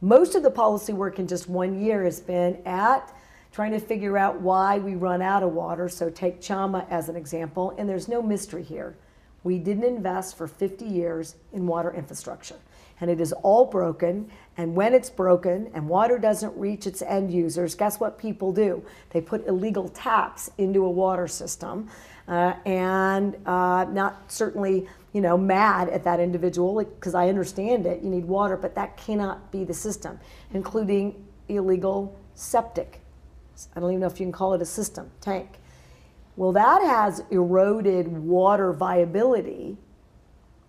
Most 0.00 0.34
of 0.34 0.42
the 0.42 0.50
policy 0.50 0.92
work 0.92 1.20
in 1.20 1.28
just 1.28 1.48
one 1.48 1.80
year 1.80 2.02
has 2.04 2.20
been 2.20 2.60
at 2.66 3.14
trying 3.52 3.70
to 3.70 3.78
figure 3.78 4.18
out 4.18 4.40
why 4.40 4.78
we 4.78 4.96
run 4.96 5.22
out 5.22 5.44
of 5.44 5.52
water. 5.52 5.88
So 5.88 6.10
take 6.10 6.40
Chama 6.40 6.88
as 6.90 7.08
an 7.08 7.14
example, 7.14 7.74
and 7.78 7.88
there's 7.88 8.08
no 8.08 8.20
mystery 8.20 8.64
here. 8.64 8.96
We 9.44 9.58
didn't 9.58 9.84
invest 9.84 10.36
for 10.36 10.46
50 10.46 10.84
years 10.84 11.36
in 11.52 11.66
water 11.66 11.92
infrastructure. 11.92 12.56
And 13.00 13.10
it 13.10 13.20
is 13.20 13.32
all 13.32 13.64
broken. 13.64 14.30
And 14.56 14.76
when 14.76 14.94
it's 14.94 15.10
broken 15.10 15.70
and 15.74 15.88
water 15.88 16.18
doesn't 16.18 16.56
reach 16.56 16.86
its 16.86 17.02
end 17.02 17.32
users, 17.32 17.74
guess 17.74 17.98
what 17.98 18.18
people 18.18 18.52
do? 18.52 18.84
They 19.10 19.20
put 19.20 19.46
illegal 19.46 19.88
taps 19.88 20.50
into 20.58 20.84
a 20.84 20.90
water 20.90 21.26
system. 21.26 21.88
Uh, 22.28 22.54
and 22.64 23.36
uh, 23.46 23.84
not 23.90 24.30
certainly, 24.30 24.86
you 25.12 25.20
know, 25.20 25.36
mad 25.36 25.88
at 25.88 26.04
that 26.04 26.20
individual 26.20 26.78
because 26.84 27.14
I 27.14 27.28
understand 27.28 27.86
it. 27.86 28.02
You 28.02 28.10
need 28.10 28.24
water, 28.24 28.56
but 28.56 28.76
that 28.76 28.96
cannot 28.96 29.50
be 29.50 29.64
the 29.64 29.74
system, 29.74 30.20
including 30.52 31.26
illegal 31.48 32.16
septic. 32.34 33.00
I 33.74 33.80
don't 33.80 33.90
even 33.90 34.00
know 34.00 34.06
if 34.06 34.20
you 34.20 34.26
can 34.26 34.32
call 34.32 34.54
it 34.54 34.62
a 34.62 34.66
system, 34.66 35.10
tank. 35.20 35.58
Well, 36.36 36.52
that 36.52 36.82
has 36.82 37.22
eroded 37.30 38.08
water 38.08 38.72
viability 38.72 39.76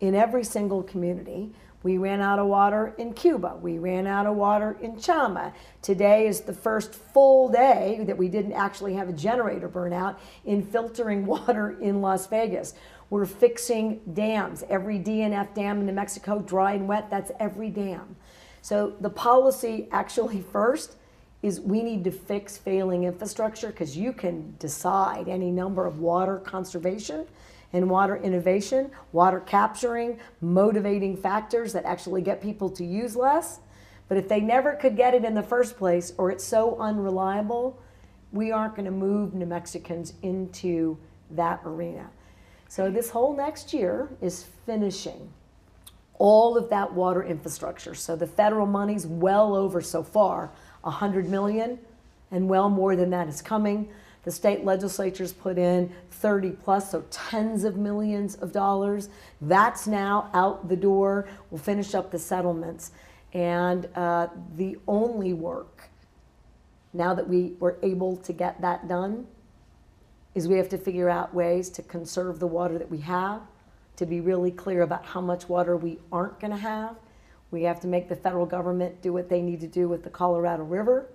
in 0.01 0.13
every 0.13 0.43
single 0.43 0.83
community. 0.83 1.53
We 1.83 1.97
ran 1.97 2.21
out 2.21 2.39
of 2.39 2.47
water 2.47 2.93
in 2.97 3.13
Cuba. 3.13 3.57
We 3.61 3.77
ran 3.77 4.05
out 4.05 4.25
of 4.25 4.35
water 4.35 4.77
in 4.81 4.95
Chama. 4.95 5.53
Today 5.81 6.27
is 6.27 6.41
the 6.41 6.53
first 6.53 6.93
full 6.93 7.49
day 7.49 8.03
that 8.07 8.17
we 8.17 8.27
didn't 8.27 8.53
actually 8.53 8.93
have 8.95 9.07
a 9.07 9.13
generator 9.13 9.69
burnout 9.69 10.17
in 10.45 10.63
filtering 10.63 11.25
water 11.27 11.77
in 11.79 12.01
Las 12.01 12.27
Vegas. 12.27 12.73
We're 13.09 13.25
fixing 13.25 14.01
dams. 14.13 14.63
Every 14.69 14.99
DNF 14.99 15.53
dam 15.53 15.79
in 15.79 15.85
New 15.85 15.93
Mexico, 15.93 16.39
dry 16.39 16.73
and 16.73 16.87
wet, 16.87 17.09
that's 17.09 17.31
every 17.39 17.69
dam. 17.69 18.17
So 18.61 18.95
the 18.99 19.09
policy 19.09 19.87
actually 19.91 20.41
first 20.51 20.95
is 21.43 21.59
we 21.59 21.83
need 21.83 22.03
to 22.05 22.11
fix 22.11 22.57
failing 22.57 23.03
infrastructure 23.03 23.67
because 23.67 23.95
you 23.95 24.13
can 24.13 24.55
decide 24.59 25.27
any 25.27 25.51
number 25.51 25.85
of 25.85 25.99
water 25.99 26.37
conservation 26.37 27.27
and 27.73 27.89
water 27.89 28.15
innovation, 28.15 28.89
water 29.11 29.41
capturing, 29.41 30.17
motivating 30.41 31.17
factors 31.17 31.73
that 31.73 31.83
actually 31.83 32.21
get 32.21 32.41
people 32.41 32.69
to 32.69 32.85
use 32.85 33.15
less. 33.15 33.59
But 34.07 34.17
if 34.17 34.29
they 34.29 34.39
never 34.39 34.73
could 34.73 34.95
get 34.95 35.13
it 35.13 35.25
in 35.25 35.33
the 35.33 35.43
first 35.43 35.77
place 35.77 36.13
or 36.17 36.31
it's 36.31 36.43
so 36.43 36.77
unreliable, 36.79 37.77
we 38.31 38.51
aren't 38.51 38.75
going 38.75 38.85
to 38.85 38.91
move 38.91 39.33
New 39.33 39.45
Mexicans 39.45 40.13
into 40.21 40.97
that 41.31 41.61
arena. 41.65 42.09
So 42.69 42.89
this 42.89 43.09
whole 43.09 43.35
next 43.35 43.73
year 43.73 44.09
is 44.21 44.45
finishing 44.65 45.29
all 46.19 46.57
of 46.57 46.69
that 46.69 46.93
water 46.93 47.23
infrastructure. 47.23 47.95
So 47.95 48.15
the 48.15 48.27
federal 48.27 48.65
money's 48.65 49.05
well 49.05 49.55
over 49.55 49.81
so 49.81 50.03
far 50.03 50.51
100 50.83 51.27
million, 51.27 51.79
and 52.31 52.47
well 52.47 52.69
more 52.69 52.95
than 52.95 53.09
that 53.09 53.27
is 53.27 53.41
coming. 53.41 53.89
The 54.23 54.31
state 54.31 54.63
legislatures 54.63 55.33
put 55.33 55.57
in 55.57 55.93
30 56.11 56.51
plus, 56.51 56.91
so 56.91 57.03
tens 57.09 57.63
of 57.65 57.75
millions 57.75 58.35
of 58.35 58.53
dollars. 58.53 59.09
That's 59.41 59.87
now 59.87 60.29
out 60.33 60.69
the 60.69 60.77
door. 60.77 61.27
We'll 61.49 61.59
finish 61.59 61.93
up 61.93 62.11
the 62.11 62.19
settlements. 62.19 62.91
And 63.33 63.89
uh, 63.95 64.27
the 64.55 64.77
only 64.87 65.33
work, 65.33 65.89
now 66.93 67.13
that 67.13 67.27
we 67.27 67.53
were 67.59 67.77
able 67.81 68.15
to 68.17 68.31
get 68.31 68.61
that 68.61 68.87
done, 68.87 69.27
is 70.35 70.47
we 70.47 70.57
have 70.57 70.69
to 70.69 70.77
figure 70.77 71.09
out 71.09 71.33
ways 71.33 71.69
to 71.69 71.81
conserve 71.81 72.39
the 72.39 72.47
water 72.47 72.77
that 72.77 72.89
we 72.89 72.99
have, 72.99 73.41
to 73.97 74.05
be 74.05 74.21
really 74.21 74.51
clear 74.51 74.81
about 74.81 75.05
how 75.05 75.21
much 75.21 75.49
water 75.49 75.75
we 75.75 75.99
aren't 76.11 76.39
going 76.39 76.51
to 76.51 76.57
have, 76.57 76.95
we 77.53 77.63
have 77.63 77.79
to 77.81 77.87
make 77.87 78.09
the 78.09 78.15
federal 78.15 78.47
government 78.47 78.99
do 79.03 79.13
what 79.13 79.29
they 79.29 79.41
need 79.41 79.61
to 79.61 79.67
do 79.67 79.87
with 79.87 80.03
the 80.03 80.09
Colorado 80.09 80.63
River. 80.63 81.07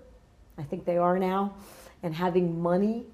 I 0.57 0.63
think 0.63 0.85
they 0.85 0.97
are 0.97 1.19
now. 1.19 1.55
And 2.05 2.15
having 2.15 2.63
money 2.63 3.05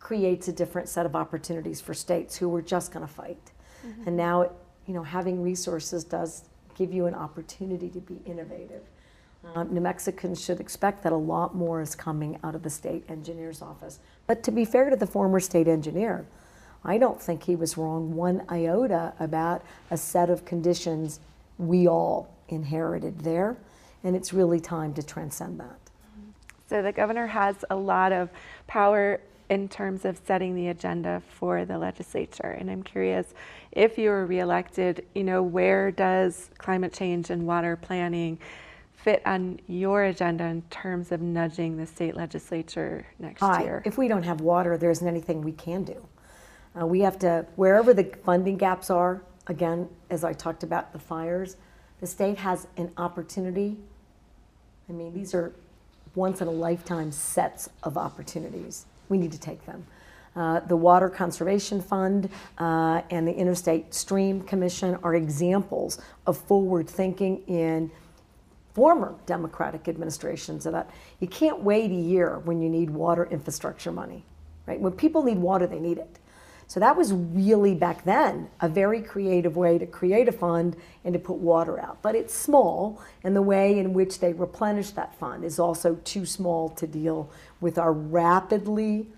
creates 0.00 0.48
a 0.48 0.52
different 0.52 0.88
set 0.88 1.06
of 1.06 1.14
opportunities 1.14 1.80
for 1.80 1.94
states 1.94 2.36
who 2.36 2.48
were 2.48 2.60
just 2.60 2.92
going 2.92 3.06
to 3.06 3.12
fight. 3.12 3.52
Mm-hmm. 3.86 4.08
And 4.08 4.16
now, 4.16 4.42
it, 4.42 4.52
you 4.86 4.94
know, 4.94 5.04
having 5.04 5.40
resources 5.40 6.02
does 6.02 6.42
give 6.74 6.92
you 6.92 7.06
an 7.06 7.14
opportunity 7.14 7.88
to 7.88 8.00
be 8.00 8.20
innovative. 8.26 8.82
Um, 9.54 9.72
New 9.72 9.80
Mexicans 9.80 10.42
should 10.42 10.58
expect 10.58 11.04
that 11.04 11.12
a 11.12 11.16
lot 11.16 11.54
more 11.54 11.80
is 11.80 11.94
coming 11.94 12.38
out 12.42 12.54
of 12.56 12.62
the 12.62 12.70
state 12.70 13.04
engineer's 13.08 13.62
office. 13.62 14.00
But 14.26 14.42
to 14.42 14.50
be 14.50 14.64
fair 14.64 14.90
to 14.90 14.96
the 14.96 15.06
former 15.06 15.38
state 15.38 15.68
engineer, 15.68 16.26
I 16.84 16.98
don't 16.98 17.22
think 17.22 17.44
he 17.44 17.54
was 17.54 17.76
wrong 17.76 18.16
one 18.16 18.42
iota 18.50 19.12
about 19.20 19.62
a 19.90 19.96
set 19.96 20.30
of 20.30 20.44
conditions 20.44 21.20
we 21.60 21.86
all 21.86 22.28
inherited 22.52 23.20
there, 23.20 23.56
and 24.04 24.16
it's 24.16 24.32
really 24.32 24.60
time 24.60 24.94
to 24.94 25.02
transcend 25.02 25.60
that. 25.60 25.78
So 26.68 26.82
the 26.82 26.92
governor 26.92 27.26
has 27.26 27.64
a 27.70 27.76
lot 27.76 28.12
of 28.12 28.30
power 28.66 29.20
in 29.48 29.68
terms 29.68 30.04
of 30.04 30.20
setting 30.24 30.54
the 30.54 30.68
agenda 30.68 31.20
for 31.28 31.64
the 31.64 31.76
legislature. 31.76 32.56
And 32.58 32.70
I'm 32.70 32.84
curious 32.84 33.34
if 33.72 33.98
you 33.98 34.10
were 34.10 34.24
reelected, 34.24 35.04
you 35.14 35.24
know, 35.24 35.42
where 35.42 35.90
does 35.90 36.50
climate 36.58 36.92
change 36.92 37.30
and 37.30 37.46
water 37.46 37.76
planning 37.76 38.38
fit 38.94 39.22
on 39.26 39.58
your 39.66 40.04
agenda 40.04 40.44
in 40.44 40.62
terms 40.70 41.10
of 41.10 41.20
nudging 41.20 41.76
the 41.76 41.86
state 41.86 42.14
legislature 42.14 43.04
next 43.18 43.40
Hi. 43.40 43.64
year? 43.64 43.82
If 43.84 43.98
we 43.98 44.06
don't 44.06 44.22
have 44.22 44.40
water, 44.40 44.76
there 44.76 44.90
isn't 44.90 45.06
anything 45.06 45.42
we 45.42 45.52
can 45.52 45.82
do. 45.82 46.06
Uh, 46.80 46.86
we 46.86 47.00
have 47.00 47.18
to, 47.18 47.44
wherever 47.56 47.92
the 47.92 48.04
funding 48.24 48.56
gaps 48.56 48.90
are, 48.90 49.22
again, 49.48 49.88
as 50.10 50.22
I 50.22 50.32
talked 50.32 50.62
about 50.62 50.92
the 50.92 50.98
fires, 51.00 51.56
the 52.00 52.06
state 52.06 52.38
has 52.38 52.66
an 52.76 52.90
opportunity. 52.96 53.76
I 54.88 54.92
mean, 54.92 55.12
these 55.12 55.34
are 55.34 55.52
once 56.14 56.40
in 56.40 56.48
a 56.48 56.52
lifetime 56.52 57.12
sets 57.12 57.68
of 57.82 57.96
opportunities. 57.96 58.86
We 59.08 59.18
need 59.18 59.32
to 59.32 59.40
take 59.40 59.64
them. 59.66 59.86
Uh, 60.36 60.60
the 60.60 60.76
Water 60.76 61.08
Conservation 61.08 61.80
Fund 61.80 62.28
uh, 62.58 63.02
and 63.10 63.26
the 63.26 63.32
Interstate 63.32 63.92
Stream 63.92 64.42
Commission 64.42 64.96
are 65.02 65.14
examples 65.14 66.00
of 66.26 66.38
forward 66.38 66.88
thinking 66.88 67.42
in 67.48 67.90
former 68.72 69.14
Democratic 69.26 69.88
administrations 69.88 70.66
about 70.66 70.88
you 71.18 71.26
can't 71.26 71.60
wait 71.60 71.90
a 71.90 71.94
year 71.94 72.38
when 72.44 72.62
you 72.62 72.68
need 72.68 72.90
water 72.90 73.26
infrastructure 73.26 73.90
money, 73.90 74.24
right? 74.66 74.80
When 74.80 74.92
people 74.92 75.24
need 75.24 75.38
water, 75.38 75.66
they 75.66 75.80
need 75.80 75.98
it. 75.98 76.19
So 76.70 76.78
that 76.78 76.96
was 76.96 77.12
really 77.12 77.74
back 77.74 78.04
then 78.04 78.48
a 78.60 78.68
very 78.68 79.02
creative 79.02 79.56
way 79.56 79.76
to 79.76 79.86
create 79.86 80.28
a 80.28 80.32
fund 80.32 80.76
and 81.04 81.12
to 81.14 81.18
put 81.18 81.38
water 81.38 81.80
out. 81.80 82.00
But 82.00 82.14
it's 82.14 82.32
small, 82.32 83.02
and 83.24 83.34
the 83.34 83.42
way 83.42 83.76
in 83.76 83.92
which 83.92 84.20
they 84.20 84.32
replenish 84.32 84.90
that 84.90 85.18
fund 85.18 85.44
is 85.44 85.58
also 85.58 85.96
too 86.04 86.24
small 86.24 86.68
to 86.68 86.86
deal 86.86 87.28
with 87.60 87.76
our 87.76 87.92
rapidly 87.92 89.08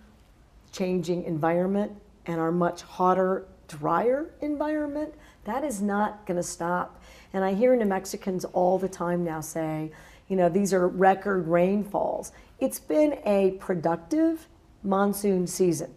changing 0.73 1.25
environment 1.25 1.93
and 2.25 2.41
our 2.41 2.51
much 2.51 2.81
hotter, 2.81 3.45
drier 3.69 4.31
environment. 4.41 5.13
That 5.45 5.63
is 5.63 5.83
not 5.83 6.25
going 6.25 6.39
to 6.39 6.43
stop. 6.43 7.03
And 7.35 7.45
I 7.45 7.53
hear 7.53 7.77
New 7.77 7.85
Mexicans 7.85 8.47
all 8.47 8.79
the 8.79 8.89
time 8.89 9.25
now 9.25 9.43
say, 9.43 9.93
you 10.27 10.37
know, 10.37 10.49
these 10.49 10.73
are 10.73 10.89
record 10.89 11.47
rainfalls. 11.47 12.33
It's 12.61 12.81
been 12.81 13.19
a 13.27 13.59
productive 13.61 14.49
monsoon 14.83 15.47
season. 15.47 15.93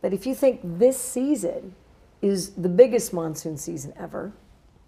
But 0.00 0.12
if 0.12 0.26
you 0.26 0.34
think 0.34 0.60
this 0.62 0.98
season 0.98 1.74
is 2.22 2.50
the 2.50 2.68
biggest 2.68 3.12
monsoon 3.12 3.56
season 3.56 3.92
ever, 3.96 4.32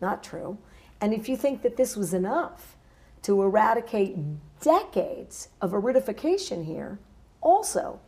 not 0.00 0.22
true. 0.22 0.58
And 1.00 1.12
if 1.12 1.28
you 1.28 1.36
think 1.36 1.62
that 1.62 1.76
this 1.76 1.96
was 1.96 2.14
enough 2.14 2.76
to 3.22 3.42
eradicate 3.42 4.16
decades 4.60 5.48
of 5.60 5.72
aridification 5.72 6.64
here, 6.64 6.98
also 7.40 8.00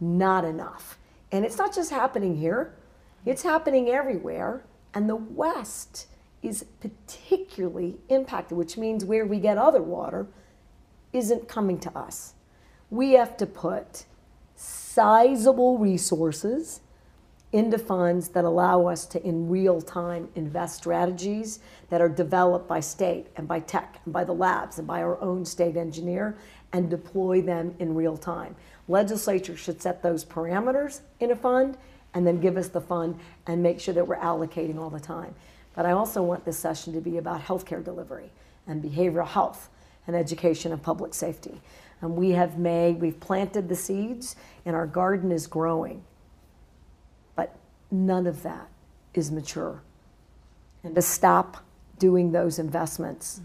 not 0.00 0.44
enough. 0.44 0.98
And 1.32 1.44
it's 1.44 1.58
not 1.58 1.74
just 1.74 1.90
happening 1.90 2.36
here, 2.36 2.74
it's 3.24 3.42
happening 3.42 3.88
everywhere. 3.88 4.64
And 4.94 5.08
the 5.08 5.16
West 5.16 6.06
is 6.42 6.64
particularly 6.80 7.96
impacted, 8.08 8.56
which 8.56 8.76
means 8.76 9.04
where 9.04 9.26
we 9.26 9.40
get 9.40 9.58
other 9.58 9.82
water 9.82 10.26
isn't 11.12 11.48
coming 11.48 11.78
to 11.80 11.98
us. 11.98 12.34
We 12.90 13.12
have 13.12 13.36
to 13.38 13.46
put 13.46 14.04
sizable 14.96 15.76
resources 15.76 16.80
into 17.52 17.76
funds 17.76 18.28
that 18.28 18.44
allow 18.44 18.86
us 18.86 19.04
to, 19.04 19.22
in 19.26 19.46
real 19.46 19.78
time, 19.78 20.26
invest 20.36 20.76
strategies 20.76 21.58
that 21.90 22.00
are 22.00 22.08
developed 22.08 22.66
by 22.66 22.80
state 22.80 23.26
and 23.36 23.46
by 23.46 23.60
tech 23.60 24.00
and 24.06 24.14
by 24.14 24.24
the 24.24 24.32
labs 24.32 24.78
and 24.78 24.88
by 24.88 25.02
our 25.02 25.20
own 25.20 25.44
state 25.44 25.76
engineer 25.76 26.34
and 26.72 26.88
deploy 26.88 27.42
them 27.42 27.74
in 27.78 27.94
real 27.94 28.16
time. 28.16 28.56
Legislature 28.88 29.54
should 29.54 29.82
set 29.82 30.02
those 30.02 30.24
parameters 30.24 31.02
in 31.20 31.30
a 31.30 31.36
fund 31.36 31.76
and 32.14 32.26
then 32.26 32.40
give 32.40 32.56
us 32.56 32.68
the 32.68 32.80
fund 32.80 33.18
and 33.46 33.62
make 33.62 33.78
sure 33.78 33.92
that 33.92 34.08
we're 34.08 34.16
allocating 34.16 34.78
all 34.78 34.88
the 34.88 34.98
time. 34.98 35.34
But 35.74 35.84
I 35.84 35.90
also 35.90 36.22
want 36.22 36.46
this 36.46 36.56
session 36.56 36.94
to 36.94 37.02
be 37.02 37.18
about 37.18 37.42
healthcare 37.42 37.84
delivery 37.84 38.30
and 38.66 38.82
behavioral 38.82 39.28
health 39.28 39.68
and 40.06 40.16
education 40.16 40.72
and 40.72 40.82
public 40.82 41.12
safety. 41.12 41.60
And 42.00 42.16
we 42.16 42.30
have 42.30 42.58
made, 42.58 43.00
we've 43.00 43.18
planted 43.18 43.68
the 43.68 43.74
seeds, 43.74 44.36
and 44.64 44.76
our 44.76 44.86
garden 44.86 45.32
is 45.32 45.46
growing. 45.46 46.04
But 47.34 47.56
none 47.90 48.26
of 48.26 48.42
that 48.42 48.68
is 49.14 49.30
mature. 49.30 49.82
And 50.84 50.94
to 50.94 51.02
stop 51.02 51.64
doing 51.98 52.32
those 52.32 52.58
investments 52.58 53.40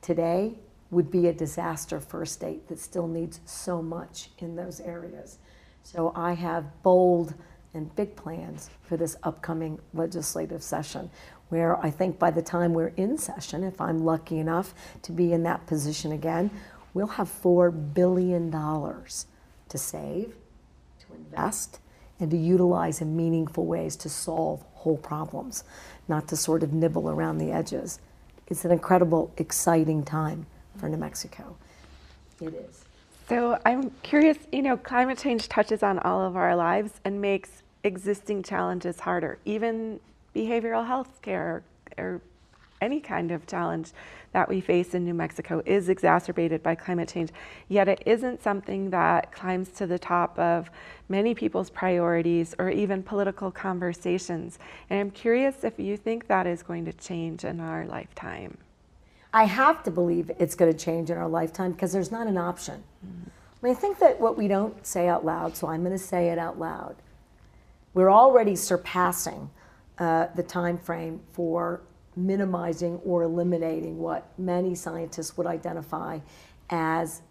today 0.00 0.54
would 0.90 1.10
be 1.10 1.26
a 1.26 1.32
disaster 1.32 2.00
for 2.00 2.22
a 2.22 2.26
state 2.26 2.68
that 2.68 2.78
still 2.78 3.06
needs 3.06 3.40
so 3.44 3.82
much 3.82 4.30
in 4.38 4.56
those 4.56 4.80
areas. 4.80 5.38
So 5.82 6.12
I 6.14 6.32
have 6.34 6.82
bold 6.82 7.34
and 7.74 7.94
big 7.94 8.16
plans 8.16 8.70
for 8.82 8.96
this 8.96 9.16
upcoming 9.22 9.78
legislative 9.92 10.62
session 10.62 11.10
where 11.48 11.82
I 11.84 11.90
think 11.90 12.18
by 12.18 12.30
the 12.30 12.42
time 12.42 12.72
we're 12.74 12.92
in 12.96 13.16
session, 13.18 13.64
if 13.64 13.80
I'm 13.80 14.04
lucky 14.04 14.38
enough 14.38 14.74
to 15.02 15.12
be 15.12 15.32
in 15.32 15.42
that 15.44 15.66
position 15.66 16.12
again, 16.12 16.50
we'll 16.94 17.06
have 17.06 17.28
$4 17.28 17.94
billion 17.94 18.50
to 18.50 19.78
save, 19.78 20.34
to 21.00 21.14
invest, 21.14 21.80
and 22.20 22.30
to 22.30 22.36
utilize 22.36 23.00
in 23.00 23.16
meaningful 23.16 23.66
ways 23.66 23.96
to 23.96 24.08
solve 24.08 24.64
whole 24.74 24.96
problems, 24.96 25.64
not 26.08 26.28
to 26.28 26.36
sort 26.36 26.62
of 26.62 26.72
nibble 26.72 27.08
around 27.08 27.38
the 27.38 27.52
edges. 27.52 28.00
It's 28.48 28.64
an 28.64 28.70
incredible, 28.70 29.32
exciting 29.36 30.04
time 30.04 30.46
for 30.76 30.88
New 30.88 30.96
Mexico. 30.96 31.56
It 32.40 32.54
is. 32.54 32.84
So 33.28 33.60
I'm 33.66 33.90
curious, 34.02 34.38
you 34.52 34.62
know, 34.62 34.76
climate 34.76 35.18
change 35.18 35.48
touches 35.48 35.82
on 35.82 35.98
all 35.98 36.22
of 36.22 36.34
our 36.36 36.56
lives 36.56 36.92
and 37.04 37.20
makes 37.20 37.62
existing 37.84 38.42
challenges 38.42 39.00
harder, 39.00 39.38
even 39.44 40.00
behavioral 40.34 40.86
health 40.86 41.20
care 41.20 41.62
or 41.98 42.20
any 42.80 43.00
kind 43.00 43.30
of 43.30 43.46
challenge 43.46 43.92
that 44.32 44.48
we 44.48 44.60
face 44.60 44.94
in 44.94 45.04
New 45.04 45.14
Mexico 45.14 45.62
is 45.64 45.88
exacerbated 45.88 46.62
by 46.62 46.74
climate 46.74 47.08
change. 47.08 47.30
Yet 47.68 47.88
it 47.88 48.02
isn't 48.04 48.42
something 48.42 48.90
that 48.90 49.32
climbs 49.32 49.70
to 49.70 49.86
the 49.86 49.98
top 49.98 50.38
of 50.38 50.70
many 51.08 51.34
people's 51.34 51.70
priorities 51.70 52.54
or 52.58 52.70
even 52.70 53.02
political 53.02 53.50
conversations. 53.50 54.58
And 54.90 55.00
I'm 55.00 55.10
curious 55.10 55.64
if 55.64 55.78
you 55.78 55.96
think 55.96 56.26
that 56.26 56.46
is 56.46 56.62
going 56.62 56.84
to 56.84 56.92
change 56.92 57.44
in 57.44 57.60
our 57.60 57.86
lifetime. 57.86 58.58
I 59.32 59.44
have 59.44 59.82
to 59.84 59.90
believe 59.90 60.30
it's 60.38 60.54
going 60.54 60.72
to 60.72 60.78
change 60.78 61.10
in 61.10 61.18
our 61.18 61.28
lifetime 61.28 61.72
because 61.72 61.92
there's 61.92 62.12
not 62.12 62.26
an 62.26 62.38
option. 62.38 62.82
Mm-hmm. 63.04 63.28
I 63.28 63.66
mean, 63.66 63.76
I 63.76 63.78
think 63.78 63.98
that 63.98 64.20
what 64.20 64.38
we 64.38 64.46
don't 64.48 64.86
say 64.86 65.08
out 65.08 65.24
loud, 65.24 65.56
so 65.56 65.66
I'm 65.66 65.82
going 65.82 65.96
to 65.96 66.02
say 66.02 66.28
it 66.28 66.38
out 66.38 66.58
loud. 66.58 66.96
We're 67.92 68.10
already 68.10 68.54
surpassing 68.54 69.50
uh, 69.98 70.28
the 70.36 70.42
time 70.42 70.78
frame 70.78 71.20
for 71.32 71.80
minimizing 72.18 73.00
or 73.04 73.22
eliminating 73.22 73.98
what 73.98 74.26
many 74.38 74.74
scientists 74.74 75.36
would 75.36 75.46
identify 75.46 76.18
as 76.70 77.22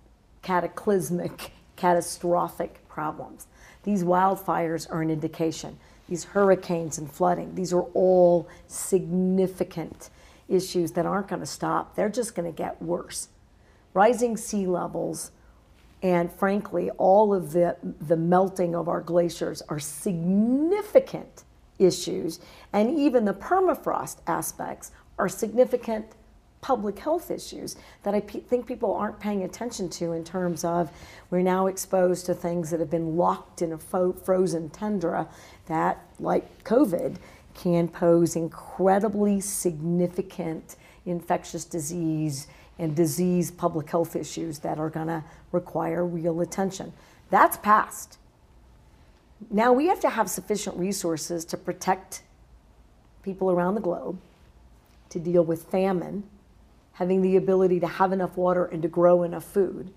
cataclysmic, 0.42 1.52
catastrophic 1.76 2.88
problems. 2.88 3.48
These 3.84 4.04
wildfires 4.04 4.90
are 4.92 5.02
an 5.02 5.10
indication. 5.10 5.78
These 6.10 6.24
hurricanes 6.24 6.98
and 6.98 7.12
flooding, 7.12 7.54
these 7.56 7.74
are 7.74 7.84
all 7.94 8.48
significant 8.68 10.10
issues 10.48 10.92
that 10.94 11.06
aren't 11.06 11.28
going 11.28 11.42
to 11.42 11.46
stop. 11.46 11.96
They're 11.96 12.10
just 12.10 12.34
going 12.34 12.52
to 12.52 12.56
get 12.56 12.82
worse. 12.82 13.28
Rising 13.94 14.38
sea 14.38 14.66
levels 14.66 15.32
and 16.04 16.32
frankly, 16.32 16.92
all 16.92 17.34
of 17.34 17.52
the, 17.54 17.76
the 17.84 18.18
melting 18.18 18.76
of 18.76 18.88
our 18.88 19.02
glaciers 19.02 19.64
are 19.68 19.80
significant 19.80 21.44
issues, 21.80 22.39
and 22.73 22.97
even 22.97 23.25
the 23.25 23.34
permafrost 23.34 24.17
aspects 24.28 24.91
are 25.17 25.30
significant 25.30 26.05
public 26.61 26.99
health 26.99 27.30
issues 27.30 27.75
that 28.03 28.13
I 28.13 28.19
think 28.19 28.65
people 28.65 28.93
aren't 28.93 29.19
paying 29.19 29.43
attention 29.43 29.89
to 29.91 30.13
in 30.13 30.23
terms 30.23 30.63
of 30.63 30.91
we're 31.30 31.41
now 31.41 31.67
exposed 31.67 32.25
to 32.25 32.34
things 32.34 32.71
that 32.71 32.80
have 32.80 32.89
been 32.89 33.15
locked 33.15 33.61
in 33.61 33.71
a 33.71 33.78
fo- 33.78 34.13
frozen 34.13 34.69
tundra 34.69 35.28
that, 35.67 36.03
like 36.19 36.63
COVID, 36.63 37.17
can 37.53 37.88
pose 37.88 38.36
incredibly 38.36 39.39
significant 39.39 40.75
infectious 41.05 41.65
disease 41.65 42.47
and 42.80 42.95
disease 42.95 43.49
public 43.49 43.89
health 43.89 44.15
issues 44.15 44.59
that 44.59 44.78
are 44.78 44.89
going 44.89 45.07
to 45.07 45.23
require 45.51 46.05
real 46.05 46.41
attention. 46.41 46.93
That's 47.30 47.57
past. 47.57 48.17
Now 49.50 49.72
we 49.72 49.88
have 49.88 50.00
to 50.02 50.10
have 50.10 50.30
sufficient 50.30 50.78
resources 50.78 51.46
to 51.46 51.58
protect 51.58 52.24
people 53.24 53.52
around 53.52 53.76
the 53.76 53.82
globe, 53.82 54.20
to 55.10 55.20
deal 55.20 55.44
with 55.44 55.64
famine, 55.64 56.24
having 56.94 57.22
the 57.22 57.36
ability 57.36 57.80
to 57.80 57.88
have 57.88 58.12
enough 58.12 58.36
water 58.36 58.66
and 58.66 58.82
to 58.82 58.88
grow 58.88 59.24
enough 59.24 59.44
food, 59.44 59.94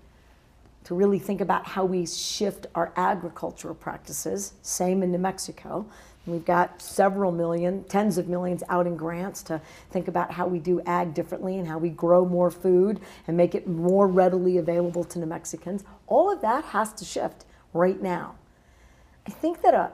to 0.83 0.93
really 0.93 1.19
think 1.19 1.41
about 1.41 1.65
how 1.65 1.85
we 1.85 2.05
shift 2.05 2.67
our 2.75 2.93
agricultural 2.95 3.75
practices, 3.75 4.53
same 4.61 5.01
in 5.01 5.11
New 5.11 5.17
Mexico. 5.17 5.85
We've 6.27 6.45
got 6.45 6.79
several 6.79 7.31
million, 7.31 7.83
tens 7.85 8.19
of 8.19 8.27
millions 8.27 8.61
out 8.69 8.85
in 8.85 8.95
grants 8.95 9.41
to 9.43 9.59
think 9.89 10.07
about 10.07 10.31
how 10.31 10.45
we 10.45 10.59
do 10.59 10.79
ag 10.85 11.15
differently 11.15 11.57
and 11.57 11.67
how 11.67 11.79
we 11.79 11.89
grow 11.89 12.25
more 12.25 12.51
food 12.51 12.99
and 13.27 13.35
make 13.35 13.55
it 13.55 13.67
more 13.67 14.07
readily 14.07 14.57
available 14.57 15.03
to 15.05 15.19
New 15.19 15.25
Mexicans. 15.25 15.83
All 16.05 16.31
of 16.31 16.41
that 16.41 16.65
has 16.65 16.93
to 16.93 17.05
shift 17.05 17.45
right 17.73 17.99
now. 17.99 18.35
I 19.27 19.31
think 19.31 19.61
that 19.61 19.73
uh, 19.73 19.89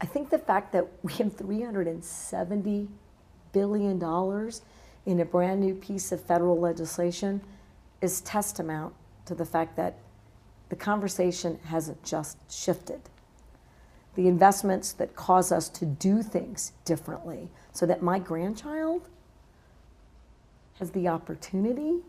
I 0.00 0.06
think 0.06 0.30
the 0.30 0.38
fact 0.38 0.72
that 0.72 0.86
we 1.02 1.12
have 1.14 1.36
370 1.36 2.88
billion 3.52 3.98
dollars 3.98 4.62
in 5.06 5.20
a 5.20 5.24
brand 5.24 5.60
new 5.60 5.74
piece 5.74 6.12
of 6.12 6.22
federal 6.22 6.58
legislation 6.58 7.40
is 8.00 8.20
testament 8.20 8.92
to 9.24 9.34
the 9.34 9.44
fact 9.44 9.76
that 9.76 9.98
the 10.68 10.76
conversation 10.76 11.58
hasn't 11.64 12.02
just 12.04 12.38
shifted. 12.50 13.00
The 14.14 14.28
investments 14.28 14.92
that 14.92 15.16
cause 15.16 15.50
us 15.50 15.68
to 15.70 15.86
do 15.86 16.22
things 16.22 16.72
differently 16.84 17.48
so 17.72 17.86
that 17.86 18.02
my 18.02 18.18
grandchild 18.18 19.08
has 20.78 20.90
the 20.90 21.08
opportunity 21.08 22.00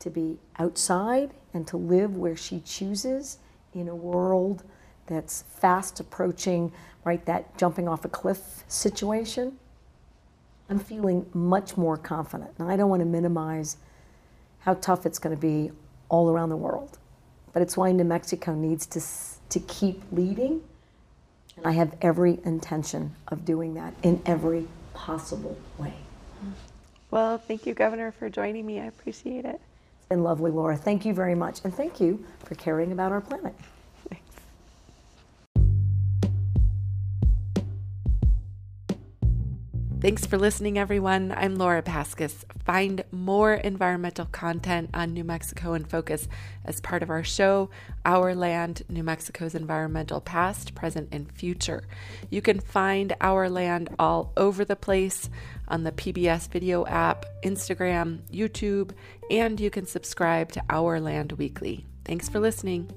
to 0.00 0.10
be 0.10 0.38
outside 0.58 1.32
and 1.54 1.66
to 1.66 1.76
live 1.76 2.16
where 2.16 2.36
she 2.36 2.60
chooses 2.60 3.38
in 3.74 3.88
a 3.88 3.94
world 3.94 4.62
that's 5.08 5.42
fast 5.42 6.00
approaching, 6.00 6.72
right, 7.04 7.24
that 7.26 7.56
jumping 7.58 7.88
off 7.88 8.04
a 8.04 8.08
cliff 8.10 8.64
situation, 8.68 9.58
I'm 10.70 10.78
feeling 10.80 11.26
much 11.34 11.76
more 11.76 11.96
confident. 11.96 12.52
And 12.58 12.70
I 12.70 12.76
don't 12.76 12.90
want 12.90 13.00
to 13.00 13.06
minimize 13.06 13.78
how 14.60 14.74
tough 14.74 15.06
it's 15.06 15.18
going 15.18 15.34
to 15.36 15.40
be 15.40 15.72
all 16.10 16.30
around 16.30 16.50
the 16.50 16.56
world. 16.56 16.98
But 17.52 17.62
it's 17.62 17.76
why 17.76 17.92
New 17.92 18.04
Mexico 18.04 18.54
needs 18.54 18.86
to, 18.88 19.02
to 19.50 19.60
keep 19.66 20.02
leading 20.12 20.62
And 21.58 21.66
I 21.66 21.72
have 21.72 21.96
every 22.02 22.38
intention 22.44 23.14
of 23.28 23.44
doing 23.44 23.74
that 23.74 23.94
in 24.02 24.22
every 24.26 24.68
possible 24.94 25.58
way. 25.78 25.94
Well, 27.10 27.38
thank 27.38 27.66
you, 27.66 27.74
Governor, 27.74 28.12
for 28.12 28.30
joining 28.30 28.66
me. 28.66 28.80
I 28.80 28.86
appreciate 28.86 29.44
it. 29.44 29.60
It's 29.98 30.06
been 30.08 30.22
lovely, 30.22 30.50
Laura. 30.50 30.76
Thank 30.76 31.04
you 31.04 31.14
very 31.14 31.34
much. 31.34 31.60
And 31.64 31.74
thank 31.74 32.00
you 32.00 32.24
for 32.44 32.54
caring 32.56 32.92
about 32.92 33.12
our 33.12 33.20
planet. 33.20 33.54
Thanks 40.00 40.24
for 40.24 40.38
listening, 40.38 40.78
everyone. 40.78 41.34
I'm 41.36 41.56
Laura 41.56 41.82
Paskus. 41.82 42.44
Find 42.64 43.02
more 43.10 43.54
environmental 43.54 44.26
content 44.26 44.90
on 44.94 45.12
New 45.12 45.24
Mexico 45.24 45.74
in 45.74 45.84
Focus 45.84 46.28
as 46.64 46.80
part 46.80 47.02
of 47.02 47.10
our 47.10 47.24
show, 47.24 47.68
Our 48.04 48.32
Land 48.36 48.84
New 48.88 49.02
Mexico's 49.02 49.56
Environmental 49.56 50.20
Past, 50.20 50.76
Present, 50.76 51.08
and 51.10 51.32
Future. 51.32 51.82
You 52.30 52.40
can 52.40 52.60
find 52.60 53.16
Our 53.20 53.50
Land 53.50 53.88
all 53.98 54.32
over 54.36 54.64
the 54.64 54.76
place 54.76 55.28
on 55.66 55.82
the 55.82 55.90
PBS 55.90 56.48
video 56.48 56.86
app, 56.86 57.26
Instagram, 57.42 58.20
YouTube, 58.30 58.92
and 59.32 59.58
you 59.58 59.68
can 59.68 59.84
subscribe 59.84 60.52
to 60.52 60.62
Our 60.70 61.00
Land 61.00 61.32
Weekly. 61.32 61.86
Thanks 62.04 62.28
for 62.28 62.38
listening. 62.38 62.88